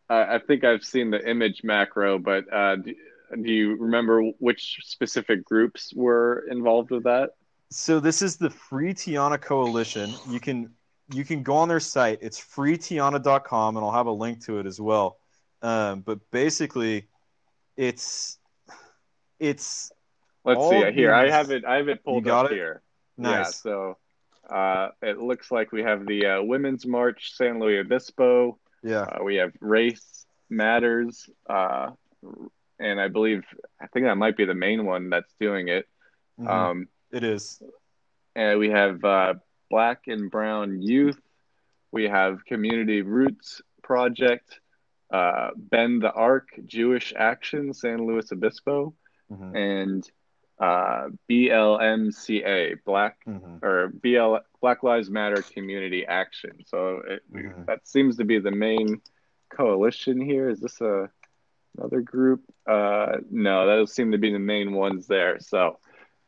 I 0.10 0.40
think 0.40 0.64
I've 0.64 0.84
seen 0.84 1.10
the 1.10 1.28
image 1.28 1.64
macro, 1.64 2.20
but 2.20 2.52
uh, 2.54 2.76
do, 2.76 2.94
do 3.42 3.52
you 3.52 3.76
remember 3.78 4.22
which 4.40 4.80
specific 4.84 5.44
groups 5.44 5.94
were 5.96 6.46
involved 6.50 6.92
with 6.92 7.04
that? 7.04 7.32
So 7.72 8.00
this 8.00 8.22
is 8.22 8.38
the 8.38 8.50
Free 8.50 8.94
Tiana 8.94 9.42
Coalition. 9.42 10.14
You 10.30 10.40
can 10.40 10.72
you 11.14 11.24
can 11.24 11.44
go 11.44 11.56
on 11.56 11.68
their 11.68 11.80
site. 11.80 12.20
It's 12.22 12.40
freetiana.com, 12.40 13.78
and 13.78 13.86
I'll 13.86 13.92
have 13.92 14.08
a 14.08 14.12
link 14.12 14.44
to 14.46 14.60
it 14.60 14.66
as 14.66 14.80
well. 14.80 15.18
Um, 15.62 16.02
but 16.02 16.20
basically, 16.32 17.08
it's 17.78 18.38
it's. 19.40 19.92
Let's 20.46 20.70
see 20.70 20.92
here. 20.92 21.14
I 21.14 21.30
have 21.30 21.52
it. 21.52 21.64
I 21.64 21.78
have 21.78 21.88
it 21.88 22.04
pulled 22.04 22.28
up 22.28 22.48
it? 22.48 22.56
here. 22.56 22.82
Nice. 23.18 23.32
Yeah. 23.32 23.44
So 23.72 23.98
uh, 24.50 24.90
it 25.02 25.20
looks 25.20 25.52
like 25.52 25.72
we 25.72 25.84
have 25.84 26.06
the 26.06 26.26
uh, 26.26 26.44
Women's 26.44 26.86
March, 26.86 27.34
San 27.36 27.60
Luis 27.60 27.80
Obispo. 27.86 28.60
Yeah. 28.84 29.02
Uh, 29.02 29.24
we 29.24 29.36
have 29.36 29.54
Race 29.62 30.26
Matters, 30.50 31.30
uh, 31.50 31.92
and 32.80 33.00
I 33.00 33.08
believe 33.08 33.44
I 33.82 33.88
think 33.88 34.06
that 34.06 34.18
might 34.18 34.36
be 34.36 34.46
the 34.46 34.54
main 34.54 34.86
one 34.86 35.10
that's 35.10 35.34
doing 35.40 35.70
it. 35.70 35.88
Mm-hmm. 36.40 36.50
Um, 36.50 36.88
it 37.12 37.24
is. 37.24 37.62
And 38.36 38.60
we 38.60 38.70
have 38.70 39.04
uh, 39.04 39.36
Black 39.74 40.06
and 40.06 40.30
Brown 40.30 40.84
Youth. 40.84 41.20
We 41.92 42.04
have 42.04 42.46
Community 42.46 43.02
Roots 43.02 43.60
Project. 43.82 44.60
uh, 45.12 45.50
Bend 45.56 46.02
the 46.02 46.12
Arc, 46.12 46.48
Jewish 46.66 47.14
Action, 47.16 47.72
San 47.74 48.00
Luis 48.08 48.32
Obispo, 48.32 48.96
Mhm. 49.32 49.56
and 49.56 50.12
uh, 50.60 51.10
BLMCA, 51.30 52.76
Black 52.86 53.18
Mhm. 53.28 53.62
or 53.64 53.90
BL 53.90 54.38
Black 54.62 54.82
Lives 54.84 55.10
Matter 55.12 55.42
Community 55.56 56.04
Action. 56.06 56.64
So 56.66 57.02
it, 57.08 57.22
Mhm. 57.32 57.66
that 57.68 57.88
seems 57.88 58.18
to 58.18 58.26
be 58.26 58.38
the 58.40 58.52
main 58.52 59.02
coalition 59.50 60.20
here. 60.22 60.50
Is 60.50 60.60
this 60.62 60.82
a 60.82 61.10
another 61.78 62.02
group? 62.02 62.42
Uh, 62.68 63.18
no, 63.30 63.66
those 63.68 63.92
seem 63.94 64.12
to 64.12 64.18
be 64.20 64.32
the 64.32 64.40
main 64.54 64.74
ones 64.74 65.06
there. 65.08 65.40
So 65.40 65.80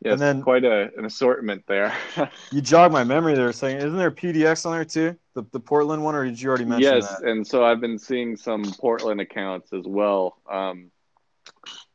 yes, 0.06 0.14
And 0.14 0.22
then- 0.22 0.42
quite 0.42 0.64
a, 0.64 0.90
an 0.98 1.06
assortment 1.06 1.64
there. 1.68 1.94
You 2.52 2.62
jogged 2.62 2.94
my 2.94 3.04
memory 3.04 3.36
there, 3.36 3.52
saying, 3.52 3.78
isn't 3.78 3.98
there 3.98 4.08
a 4.08 4.12
PDX 4.12 4.66
on 4.66 4.72
there 4.74 4.86
too? 4.86 5.18
The 5.34 5.44
the 5.52 5.60
Portland 5.60 6.04
one, 6.04 6.16
or 6.16 6.24
did 6.24 6.40
you 6.42 6.48
already 6.50 6.66
mention 6.66 6.94
yes, 6.94 7.10
that? 7.20 7.28
and 7.30 7.46
so 7.46 7.66
I've 7.66 7.82
been 7.82 8.00
seeing 8.00 8.38
some 8.38 8.64
Portland 8.80 9.20
accounts 9.20 9.74
as 9.74 9.84
well. 9.86 10.38
Um, 10.50 10.92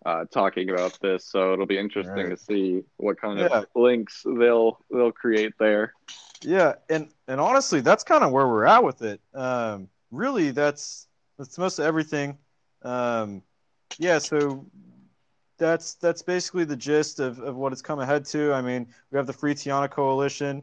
uh, 0.05 0.25
talking 0.33 0.71
about 0.71 0.99
this, 1.03 1.25
so 1.27 1.53
it'll 1.53 1.67
be 1.67 1.79
interesting 1.79 2.15
Right. 2.15 2.31
to 2.31 2.37
see 2.37 2.83
what 2.97 3.21
kind 3.21 3.39
Yeah. 3.39 3.47
of 3.47 3.67
links 3.75 4.23
they'll 4.25 4.79
they'll 4.91 5.13
create 5.13 5.53
there. 5.59 5.95
Yeah, 6.43 6.75
and 6.89 7.09
and 7.29 7.41
honestly, 7.41 7.81
that's 7.81 8.05
kind 8.05 8.25
of 8.25 8.31
where 8.33 8.47
we're 8.49 8.67
at 8.67 8.83
with 8.85 9.03
it. 9.03 9.21
Um, 9.35 9.89
really, 10.11 10.51
that's 10.51 11.07
that's 11.39 11.57
most 11.59 11.79
of 11.79 11.85
everything. 11.87 12.37
Um, 12.83 13.43
yeah, 13.99 14.19
so 14.19 14.67
that's 15.61 15.95
that's 15.95 16.23
basically 16.23 16.65
the 16.65 16.77
gist 16.77 17.21
of, 17.21 17.39
of 17.39 17.55
what 17.55 17.73
it's 17.73 17.83
come 17.83 18.01
ahead 18.01 18.25
to. 18.27 18.53
I 18.53 18.63
mean, 18.63 18.89
we 19.13 19.17
have 19.17 19.27
the 19.27 19.33
Free 19.33 19.55
Tiana 19.55 19.89
Coalition. 19.89 20.63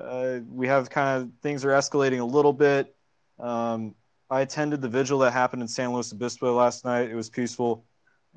Uh, 0.00 0.38
we 0.48 0.66
have 0.68 0.88
kind 0.88 1.22
of 1.22 1.30
things 1.42 1.64
are 1.64 1.70
escalating 1.70 2.20
a 2.20 2.24
little 2.24 2.52
bit. 2.52 2.94
Um, 3.38 3.94
I 4.30 4.40
attended 4.40 4.80
the 4.80 4.88
vigil 4.88 5.18
that 5.20 5.32
happened 5.32 5.62
in 5.62 5.68
San 5.68 5.92
Luis 5.92 6.12
Obispo 6.12 6.54
last 6.54 6.84
night. 6.84 7.10
It 7.10 7.14
was 7.14 7.28
peaceful. 7.28 7.84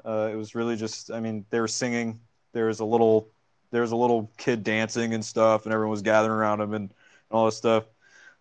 Uh, 0.04 0.30
it 0.32 0.36
was 0.36 0.56
really 0.56 0.76
just, 0.76 1.12
I 1.12 1.20
mean, 1.20 1.46
they 1.50 1.60
were 1.60 1.68
singing. 1.68 2.20
There 2.54 2.68
was 2.68 2.80
a 2.80 2.86
little, 2.86 3.30
there 3.72 3.82
was 3.82 3.92
a 3.92 3.96
little 3.96 4.32
kid 4.38 4.64
dancing 4.64 5.14
and 5.14 5.24
stuff, 5.24 5.66
and 5.66 5.74
everyone 5.74 5.92
was 5.92 6.02
gathering 6.02 6.32
around 6.32 6.62
him 6.62 6.74
and, 6.74 6.84
and 6.84 6.92
all 7.32 7.46
this 7.46 7.58
stuff. 7.58 7.86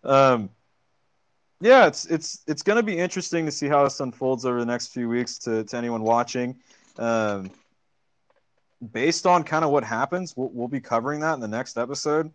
Um, 0.03 0.49
yeah, 1.61 1.87
it's 1.87 2.05
it's 2.05 2.43
it's 2.47 2.61
going 2.61 2.77
to 2.77 2.83
be 2.83 2.97
interesting 2.97 3.45
to 3.45 3.51
see 3.51 3.67
how 3.67 3.83
this 3.83 3.99
unfolds 3.99 4.45
over 4.45 4.59
the 4.59 4.65
next 4.65 4.87
few 4.87 5.09
weeks 5.09 5.37
to, 5.39 5.63
to 5.65 5.77
anyone 5.77 6.03
watching. 6.03 6.55
Um, 6.99 7.51
based 8.91 9.25
on 9.25 9.43
kind 9.43 9.65
of 9.65 9.71
what 9.71 9.83
happens, 9.83 10.35
we'll, 10.35 10.49
we'll 10.49 10.67
be 10.67 10.81
covering 10.81 11.21
that 11.21 11.33
in 11.33 11.39
the 11.39 11.47
next 11.47 11.77
episode. 11.77 12.31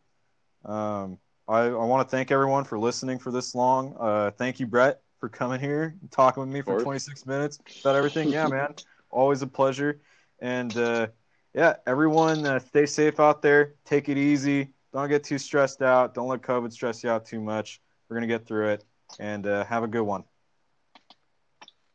Um, 0.65 1.19
I, 1.47 1.61
I 1.67 1.85
want 1.85 2.09
to 2.09 2.11
thank 2.11 2.31
everyone 2.31 2.65
for 2.65 2.79
listening 2.79 3.19
for 3.19 3.31
this 3.31 3.55
long. 3.55 3.95
Uh, 4.01 4.31
thank 4.31 4.59
you, 4.59 4.67
Brett, 4.67 5.03
for 5.21 5.29
coming 5.29 5.61
here 5.61 5.95
and 6.01 6.11
talking 6.11 6.41
with 6.41 6.51
me 6.51 6.63
for 6.63 6.81
26 6.81 7.27
minutes 7.27 7.59
about 7.81 7.97
everything. 7.97 8.33
Yeah, 8.33 8.49
man, 8.49 8.75
always 9.11 9.43
a 9.43 9.47
pleasure. 9.47 10.01
And 10.41 10.75
uh, 10.77 11.09
yeah, 11.55 11.77
everyone, 11.87 12.47
uh, 12.47 12.59
stay 12.59 12.87
safe 12.87 13.21
out 13.21 13.43
there. 13.43 13.75
Take 13.85 14.09
it 14.09 14.17
easy. 14.17 14.71
Don't 14.93 15.09
get 15.09 15.25
too 15.25 15.39
stressed 15.39 15.83
out. 15.83 16.15
Don't 16.15 16.29
let 16.29 16.41
COVID 16.41 16.73
stress 16.73 17.05
you 17.05 17.11
out 17.11 17.27
too 17.27 17.41
much. 17.41 17.81
We're 18.09 18.17
gonna 18.17 18.27
get 18.27 18.47
through 18.47 18.69
it. 18.71 18.85
And 19.19 19.47
uh, 19.47 19.65
have 19.65 19.83
a 19.85 19.89
good 19.89 20.03
one. 20.03 20.25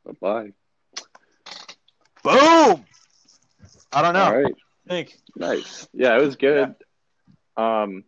Bye 0.06 0.14
bye. 0.22 0.54
Boom. 2.24 2.86
I 3.92 4.02
don't 4.02 4.14
know. 4.14 4.24
All 4.24 4.38
right. 4.38 4.56
Think. 4.88 5.18
Nice. 5.36 5.88
Yeah, 5.94 6.18
it 6.18 6.22
was 6.22 6.36
good. 6.36 6.76
Um, 7.58 8.04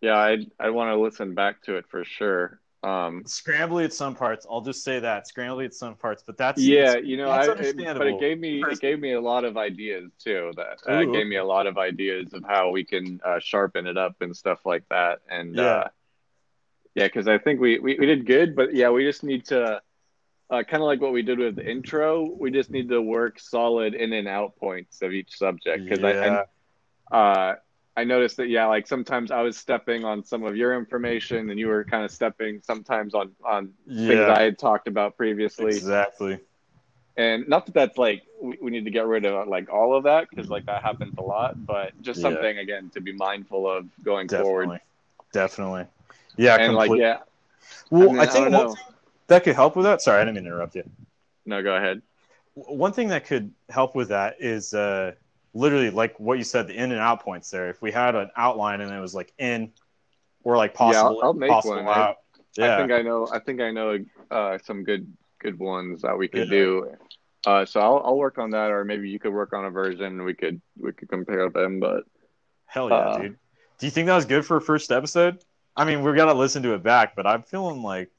yeah, 0.00 0.16
I 0.16 0.46
I 0.58 0.70
want 0.70 0.90
to 0.90 1.00
listen 1.00 1.34
back 1.34 1.62
to 1.62 1.76
it 1.76 1.86
for 1.88 2.04
sure. 2.04 2.60
Um, 2.82 3.24
Scrambly 3.24 3.84
at 3.84 3.94
some 3.94 4.14
parts. 4.14 4.46
I'll 4.48 4.60
just 4.60 4.84
say 4.84 5.00
that 5.00 5.26
scrambly 5.26 5.64
at 5.64 5.72
some 5.72 5.94
parts, 5.94 6.22
but 6.26 6.36
that's 6.36 6.60
yeah, 6.60 6.96
you 6.96 7.16
know, 7.16 7.30
I 7.30 7.46
it, 7.46 7.76
but 7.96 8.06
it 8.06 8.20
gave 8.20 8.38
me 8.38 8.62
it 8.62 8.80
gave 8.80 9.00
me 9.00 9.12
a 9.12 9.20
lot 9.20 9.44
of 9.44 9.56
ideas 9.56 10.12
too. 10.18 10.52
That 10.56 10.80
uh, 10.86 11.00
Ooh, 11.00 11.12
gave 11.12 11.26
me 11.26 11.36
a 11.36 11.44
lot 11.44 11.66
of 11.66 11.78
ideas 11.78 12.34
of 12.34 12.44
how 12.46 12.70
we 12.70 12.84
can 12.84 13.20
uh, 13.24 13.38
sharpen 13.40 13.86
it 13.86 13.96
up 13.96 14.16
and 14.20 14.36
stuff 14.36 14.66
like 14.66 14.84
that. 14.90 15.20
And 15.30 15.56
Yeah. 15.56 15.62
uh, 15.62 15.88
yeah, 16.94 17.06
because 17.06 17.26
I 17.26 17.38
think 17.38 17.60
we, 17.60 17.78
we 17.78 17.96
we 17.98 18.06
did 18.06 18.26
good, 18.26 18.54
but 18.54 18.74
yeah, 18.74 18.90
we 18.90 19.04
just 19.04 19.24
need 19.24 19.46
to. 19.46 19.80
Uh, 20.50 20.62
kind 20.62 20.82
of 20.82 20.86
like 20.86 21.00
what 21.00 21.12
we 21.12 21.22
did 21.22 21.38
with 21.38 21.56
the 21.56 21.68
intro, 21.68 22.22
we 22.38 22.50
just 22.50 22.70
need 22.70 22.88
to 22.88 23.00
work 23.00 23.40
solid 23.40 23.94
in 23.94 24.12
and 24.12 24.28
out 24.28 24.56
points 24.56 25.02
of 25.02 25.12
each 25.12 25.36
subject 25.36 25.84
because 25.88 26.04
I, 26.04 26.14
I 26.22 26.30
yeah. 27.12 27.16
uh, 27.16 27.56
I 27.96 28.04
noticed 28.04 28.36
that 28.38 28.48
yeah, 28.48 28.66
like 28.66 28.86
sometimes 28.86 29.30
I 29.30 29.42
was 29.42 29.56
stepping 29.56 30.04
on 30.04 30.24
some 30.24 30.44
of 30.44 30.56
your 30.56 30.76
information, 30.76 31.50
and 31.50 31.58
you 31.58 31.68
were 31.68 31.84
kind 31.84 32.04
of 32.04 32.10
stepping 32.10 32.60
sometimes 32.62 33.14
on 33.14 33.32
on 33.44 33.72
things 34.06 34.28
I 34.28 34.42
had 34.42 34.58
talked 34.58 34.88
about 34.88 35.16
previously. 35.16 35.74
exactly. 35.76 36.40
And 37.16 37.48
not 37.48 37.66
that 37.66 37.74
that's 37.74 37.98
like 37.98 38.22
we, 38.40 38.58
we 38.62 38.70
need 38.70 38.84
to 38.84 38.90
get 38.90 39.06
rid 39.06 39.24
of 39.24 39.48
like 39.48 39.70
all 39.72 39.96
of 39.96 40.04
that 40.04 40.28
because 40.30 40.48
like 40.50 40.66
that 40.66 40.82
happens 40.82 41.14
a 41.18 41.22
lot, 41.22 41.56
but 41.66 41.92
just 42.02 42.20
Yeah. 42.20 42.22
something 42.22 42.58
again 42.58 42.90
to 42.94 43.00
be 43.00 43.12
mindful 43.12 43.70
of 43.70 43.86
going 44.02 44.28
Definitely, 44.28 44.78
forward. 44.78 44.80
definitely. 45.32 45.86
Yeah, 46.36 46.56
And 46.56 46.74
like 46.74 46.94
yeah, 46.94 47.18
Well, 47.90 48.08
I 48.08 48.12
mean, 48.12 48.22
I 48.22 48.26
I 48.26 48.26
think 48.26 48.50
thing 48.50 48.78
that 49.28 49.44
could 49.44 49.54
help 49.54 49.76
with 49.76 49.84
that. 49.86 50.02
Sorry, 50.02 50.20
I 50.20 50.24
didn't 50.24 50.36
mean 50.36 50.44
to 50.44 50.50
interrupt 50.50 50.74
you. 50.76 50.84
no, 51.46 51.62
go 51.62 51.74
ahead. 51.76 52.02
One 52.54 52.92
thing 52.92 53.08
that 53.08 53.24
could 53.26 53.52
help 53.68 53.94
with 53.96 54.08
that 54.10 54.36
is 54.38 54.74
uh, 54.74 55.12
literally 55.54 55.90
like 55.90 56.18
what 56.20 56.38
you 56.38 56.44
said, 56.44 56.68
the 56.68 56.74
in 56.74 56.92
and 56.92 57.00
out 57.00 57.20
points 57.20 57.50
there. 57.50 57.68
If 57.68 57.82
we 57.82 57.90
had 57.90 58.14
an 58.14 58.30
outline 58.36 58.80
and 58.80 58.92
it 58.92 59.00
was 59.00 59.14
like 59.14 59.32
in 59.38 59.72
or 60.44 60.56
like 60.56 60.72
possible, 60.74 61.18
yeah, 61.20 61.26
I'll 61.26 61.32
make 61.34 61.50
possible 61.50 61.82
one. 61.82 61.86
I- 61.88 62.14
Yeah, 62.56 62.74
I 62.74 62.78
think 62.78 62.92
I 62.92 63.02
know. 63.02 63.28
I 63.32 63.40
think 63.40 63.60
I 63.60 63.72
know 63.72 63.98
uh, 64.30 64.58
some 64.62 64.84
good 64.84 65.12
good 65.40 65.58
ones 65.58 66.02
that 66.02 66.16
we 66.16 66.28
could 66.28 66.46
Yeah. 66.48 66.58
do. 66.58 66.92
Uh, 67.44 67.64
so 67.64 67.80
I'll 67.80 68.00
I'll 68.04 68.16
work 68.16 68.38
on 68.38 68.50
that, 68.50 68.70
or 68.70 68.84
maybe 68.84 69.10
you 69.10 69.18
could 69.18 69.32
work 69.32 69.52
on 69.52 69.64
a 69.64 69.70
version. 69.70 70.22
We 70.24 70.34
could 70.34 70.62
we 70.78 70.92
could 70.92 71.08
compare 71.08 71.50
them, 71.50 71.80
but 71.80 72.04
hell 72.66 72.88
yeah, 72.88 72.96
uh, 72.96 73.18
dude. 73.18 73.36
Do 73.78 73.86
you 73.86 73.90
think 73.90 74.06
that 74.06 74.14
was 74.14 74.24
good 74.26 74.46
for 74.46 74.56
a 74.58 74.60
first 74.60 74.92
episode? 74.92 75.38
I 75.76 75.84
mean, 75.84 76.02
we're 76.02 76.14
gonna 76.14 76.34
listen 76.34 76.62
to 76.62 76.74
it 76.74 76.84
back, 76.84 77.16
but 77.16 77.26
I'm 77.26 77.42
feeling 77.42 77.82
like 77.82 78.10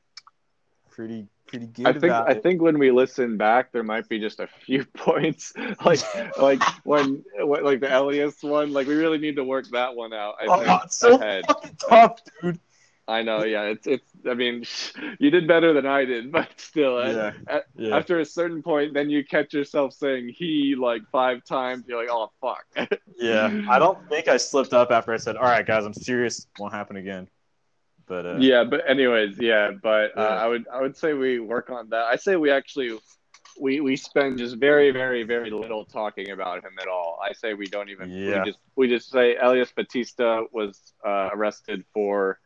pretty 0.95 1.27
pretty 1.47 1.67
good 1.67 1.85
I 1.87 1.91
think 1.91 2.03
about 2.05 2.27
I 2.29 2.31
it. 2.33 2.43
think 2.43 2.61
when 2.61 2.79
we 2.79 2.89
listen 2.91 3.37
back, 3.37 3.71
there 3.71 3.83
might 3.83 4.07
be 4.09 4.19
just 4.19 4.39
a 4.39 4.47
few 4.47 4.85
points, 4.97 5.53
like 5.85 5.99
like 6.37 6.63
when, 6.85 7.23
when 7.39 7.63
like 7.63 7.79
the 7.81 7.95
Elias 7.97 8.41
one. 8.41 8.71
Like 8.73 8.87
we 8.87 8.95
really 8.95 9.17
need 9.17 9.35
to 9.35 9.43
work 9.43 9.65
that 9.71 9.95
one 9.95 10.13
out. 10.13 10.35
I 10.41 10.45
Oh, 10.47 10.59
think 10.63 10.83
it's 10.85 10.95
so 10.97 11.15
ahead. 11.15 11.45
fucking 11.47 11.75
tough, 11.89 12.19
dude. 12.41 12.59
I 13.07 13.21
know, 13.21 13.43
yeah. 13.43 13.65
It's 13.65 13.85
it's. 13.85 14.11
I 14.27 14.33
mean, 14.33 14.63
you 15.19 15.29
did 15.29 15.47
better 15.47 15.73
than 15.73 15.85
I 15.85 16.05
did, 16.05 16.31
but 16.37 16.49
still, 16.57 16.99
at- 16.99 17.13
Yeah. 17.15 17.31
at- 17.55 17.65
Yeah. 17.75 17.95
after 17.97 18.19
a 18.19 18.25
certain 18.25 18.63
point, 18.63 18.95
then 18.95 19.11
you 19.11 19.23
catch 19.23 19.53
yourself 19.53 19.93
saying 19.93 20.29
he 20.29 20.73
like 20.75 21.03
five 21.11 21.43
times. 21.45 21.83
You're 21.87 21.99
like, 21.99 22.09
oh 22.11 22.31
fuck. 22.41 22.65
Yeah, 23.17 23.61
I 23.69 23.77
don't 23.77 23.99
think 24.09 24.27
I 24.27 24.37
slipped 24.37 24.73
up 24.73 24.89
after 24.91 25.13
I 25.13 25.17
said, 25.17 25.35
"All 25.37 25.43
right, 25.43 25.65
guys, 25.65 25.85
I'm 25.85 25.93
serious. 25.93 26.47
Won't 26.57 26.73
happen 26.73 26.95
again." 26.97 27.27
But 28.07 28.25
uh, 28.25 28.37
yeah, 28.37 28.63
but 28.63 28.87
anyways, 28.89 29.37
yeah. 29.39 29.71
But 29.71 30.17
uh, 30.17 30.21
I 30.21 30.47
would 30.47 30.67
I 30.67 30.81
would 30.81 30.95
say 30.95 31.13
we 31.13 31.39
work 31.39 31.69
on 31.69 31.89
that. 31.89 32.05
I 32.05 32.15
say 32.15 32.35
we 32.35 32.51
actually 32.51 32.97
we 33.59 33.79
we 33.79 33.95
spend 33.95 34.37
just 34.37 34.57
very 34.57 34.91
very 34.91 35.23
very 35.23 35.49
little 35.49 35.85
talking 35.85 36.31
about 36.31 36.63
him 36.63 36.73
at 36.79 36.87
all. 36.87 37.19
I 37.23 37.33
say 37.33 37.53
we 37.53 37.67
don't 37.67 37.89
even. 37.89 38.09
Yeah. 38.11 38.39
We 38.43 38.51
just 38.51 38.59
we 38.75 38.87
just 38.87 39.11
say 39.11 39.37
Elias 39.37 39.71
Batista 39.71 40.43
was 40.51 40.93
uh, 41.05 41.29
arrested 41.33 41.83
for 41.93 42.39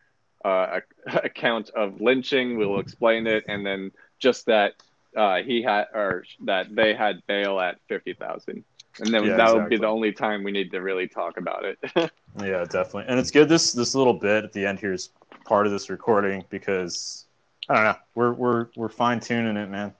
uh, 0.45 0.79
a, 1.07 1.19
a 1.25 1.29
count 1.29 1.69
of 1.71 1.99
lynching. 1.99 2.57
We'll 2.57 2.79
explain 2.79 3.27
it, 3.27 3.43
and 3.47 3.65
then 3.65 3.91
just 4.19 4.45
that 4.45 4.73
uh, 5.15 5.37
he 5.37 5.61
had 5.61 5.87
or 5.93 6.23
that 6.45 6.73
they 6.73 6.93
had 6.93 7.21
bail 7.27 7.59
at 7.59 7.79
fifty 7.87 8.13
thousand. 8.13 8.63
And 8.99 9.13
then 9.13 9.25
Yeah, 9.25 9.37
that 9.37 9.55
would 9.55 9.69
be 9.69 9.77
the 9.77 9.87
only 9.87 10.11
time 10.11 10.43
we 10.43 10.51
need 10.51 10.71
to 10.71 10.81
really 10.81 11.07
talk 11.07 11.37
about 11.37 11.63
it. 11.63 11.79
yeah, 11.95 12.65
definitely. 12.65 13.05
And 13.07 13.19
it's 13.19 13.31
good. 13.31 13.47
This 13.47 13.71
this 13.71 13.95
little 13.95 14.13
bit 14.13 14.43
at 14.43 14.51
the 14.51 14.65
end 14.65 14.79
here 14.79 14.93
is 14.93 15.09
part 15.49 15.65
of 15.65 15.71
this 15.73 15.89
recording 15.89 16.45
because 16.49 17.25
I 17.67 17.73
don't 17.73 17.83
know. 17.85 17.95
We're 18.15 18.33
we're 18.33 18.67
we're 18.75 18.89
fine 18.89 19.19
tuning 19.19 19.57
it, 19.57 19.67
man. 19.69 19.93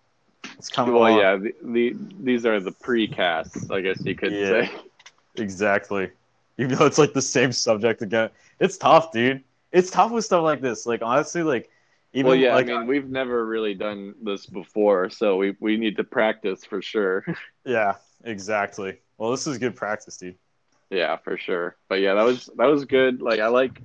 It's 0.58 0.70
coming. 0.70 0.94
well, 0.94 1.08
along. 1.08 1.20
yeah, 1.20 1.36
the, 1.38 1.56
the 1.64 1.96
these 2.22 2.46
are 2.46 2.60
the 2.60 2.72
precasts, 2.72 3.70
I 3.72 3.82
guess 3.82 4.00
you 4.06 4.16
could 4.16 4.32
Yeah. 4.32 4.68
say. 4.68 4.72
exactly. 5.36 6.12
Even 6.60 6.78
though 6.78 6.86
it's 6.86 6.98
like 7.00 7.14
the 7.14 7.22
same 7.22 7.52
subject 7.52 8.02
again, 8.02 8.30
it's 8.60 8.78
tough, 8.78 9.12
dude. 9.12 9.44
It's 9.72 9.90
tough 9.90 10.12
with 10.12 10.24
stuff 10.26 10.44
like 10.44 10.62
this. 10.62 10.86
Like 10.86 11.02
honestly, 11.02 11.42
like 11.42 11.70
even 12.14 12.30
well, 12.30 12.36
yeah, 12.36 12.54
like 12.54 12.70
I 12.70 12.78
mean, 12.78 12.88
we've 12.88 13.10
never 13.10 13.46
really 13.46 13.74
done 13.74 14.14
this 14.22 14.46
before, 14.46 15.10
so 15.10 15.36
we 15.38 15.56
we 15.60 15.78
need 15.78 15.98
to 15.98 16.04
practice 16.04 16.64
for 16.64 16.82
sure. 16.82 17.26
yeah, 17.66 17.96
exactly. 18.24 19.00
Well, 19.18 19.32
this 19.32 19.48
is 19.48 19.58
good 19.58 19.76
practice, 19.76 20.18
dude. 20.18 20.36
yeah, 20.92 21.18
for 21.18 21.38
sure. 21.38 21.76
But 21.88 22.02
yeah, 22.02 22.14
that 22.16 22.24
was 22.24 22.50
that 22.58 22.66
was 22.66 22.86
good. 22.86 23.22
Like 23.22 23.40
I 23.40 23.48
like 23.48 23.82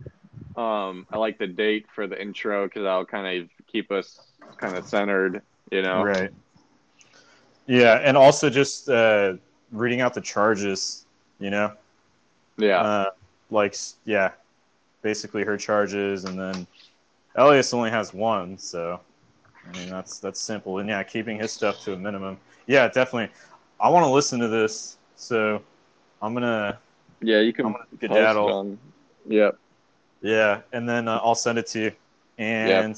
um 0.56 1.06
I 1.12 1.18
like 1.18 1.38
the 1.38 1.46
date 1.46 1.86
for 1.94 2.06
the 2.06 2.20
intro 2.20 2.66
because 2.66 2.82
that'll 2.82 3.06
kind 3.06 3.42
of 3.42 3.50
keep 3.66 3.90
us 3.90 4.20
kind 4.56 4.76
of 4.76 4.86
centered, 4.86 5.42
you 5.72 5.82
know. 5.82 6.04
Right. 6.04 6.30
Yeah, 7.66 7.94
and 8.02 8.16
also 8.16 8.50
just 8.50 8.88
uh, 8.88 9.34
reading 9.72 10.00
out 10.00 10.14
the 10.14 10.20
charges, 10.20 11.06
you 11.38 11.50
know, 11.50 11.72
Yeah. 12.58 12.80
uh, 12.82 13.06
like 13.50 13.74
yeah, 14.04 14.32
basically 15.02 15.44
her 15.44 15.56
charges, 15.56 16.24
and 16.24 16.38
then 16.38 16.66
Elias 17.36 17.72
only 17.72 17.90
has 17.90 18.12
one, 18.12 18.58
so 18.58 19.00
I 19.68 19.78
mean, 19.78 19.88
that's 19.90 20.18
that's 20.20 20.40
simple. 20.40 20.78
And 20.78 20.88
yeah, 20.88 21.02
keeping 21.02 21.38
his 21.38 21.52
stuff 21.52 21.80
to 21.84 21.94
a 21.94 21.96
minimum. 21.96 22.38
Yeah, 22.66 22.88
definitely. 22.88 23.34
I 23.80 23.88
want 23.88 24.04
to 24.04 24.10
listen 24.10 24.40
to 24.40 24.48
this, 24.48 24.98
so 25.16 25.62
I'm 26.22 26.34
gonna. 26.34 26.78
Yeah, 27.22 27.40
you 27.40 27.52
can 27.52 27.66
I'm 27.66 27.72
gonna 27.72 27.84
skedaddle. 27.96 28.48
on. 28.48 28.78
Yep. 29.26 29.58
Yeah, 30.24 30.62
and 30.72 30.88
then 30.88 31.06
uh, 31.06 31.20
I'll 31.22 31.34
send 31.34 31.58
it 31.58 31.66
to 31.68 31.78
you. 31.80 31.92
And 32.38 32.96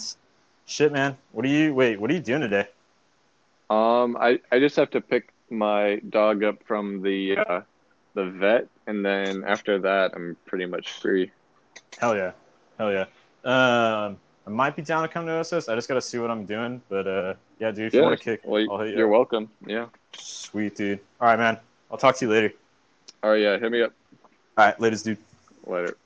shit, 0.66 0.92
man, 0.92 1.16
what 1.32 1.44
are 1.44 1.48
you? 1.48 1.74
Wait, 1.74 2.00
what 2.00 2.08
are 2.08 2.14
you 2.14 2.20
doing 2.20 2.40
today? 2.40 2.68
Um, 3.68 4.16
I, 4.20 4.38
I 4.52 4.60
just 4.60 4.76
have 4.76 4.90
to 4.90 5.00
pick 5.00 5.32
my 5.50 5.96
dog 6.08 6.44
up 6.44 6.62
from 6.64 7.02
the 7.02 7.36
uh, 7.38 7.60
the 8.14 8.26
vet, 8.26 8.68
and 8.86 9.04
then 9.04 9.42
after 9.44 9.76
that, 9.80 10.12
I'm 10.14 10.36
pretty 10.46 10.66
much 10.66 10.92
free. 10.92 11.32
Hell 11.98 12.16
yeah, 12.16 12.30
hell 12.78 12.92
yeah. 12.92 13.06
Um, 13.44 14.18
I 14.46 14.50
might 14.50 14.76
be 14.76 14.82
down 14.82 15.02
to 15.02 15.08
come 15.08 15.26
to 15.26 15.32
SS. 15.32 15.68
I 15.68 15.74
just 15.74 15.88
gotta 15.88 16.00
see 16.00 16.18
what 16.18 16.30
I'm 16.30 16.44
doing, 16.46 16.80
but 16.88 17.08
uh, 17.08 17.34
yeah, 17.58 17.72
dude, 17.72 17.86
if 17.88 17.94
you 17.94 18.02
want 18.02 18.16
to 18.20 18.24
kick, 18.24 18.42
Well, 18.44 18.64
I'll 18.70 18.78
hit 18.78 18.90
you. 18.92 18.98
you're 18.98 19.08
up. 19.08 19.12
welcome. 19.18 19.50
Yeah. 19.66 19.86
Sweet, 20.16 20.76
dude. 20.76 21.00
All 21.20 21.26
right, 21.26 21.38
man. 21.40 21.58
I'll 21.90 21.98
talk 21.98 22.16
to 22.18 22.24
you 22.24 22.30
later. 22.30 22.52
All 23.24 23.30
right. 23.30 23.40
Yeah. 23.42 23.58
Hit 23.58 23.72
me 23.72 23.82
up 23.82 23.92
All 24.56 24.66
right, 24.66 24.80
latest, 24.80 25.04
dude. 25.04 25.18
later. 25.66 25.96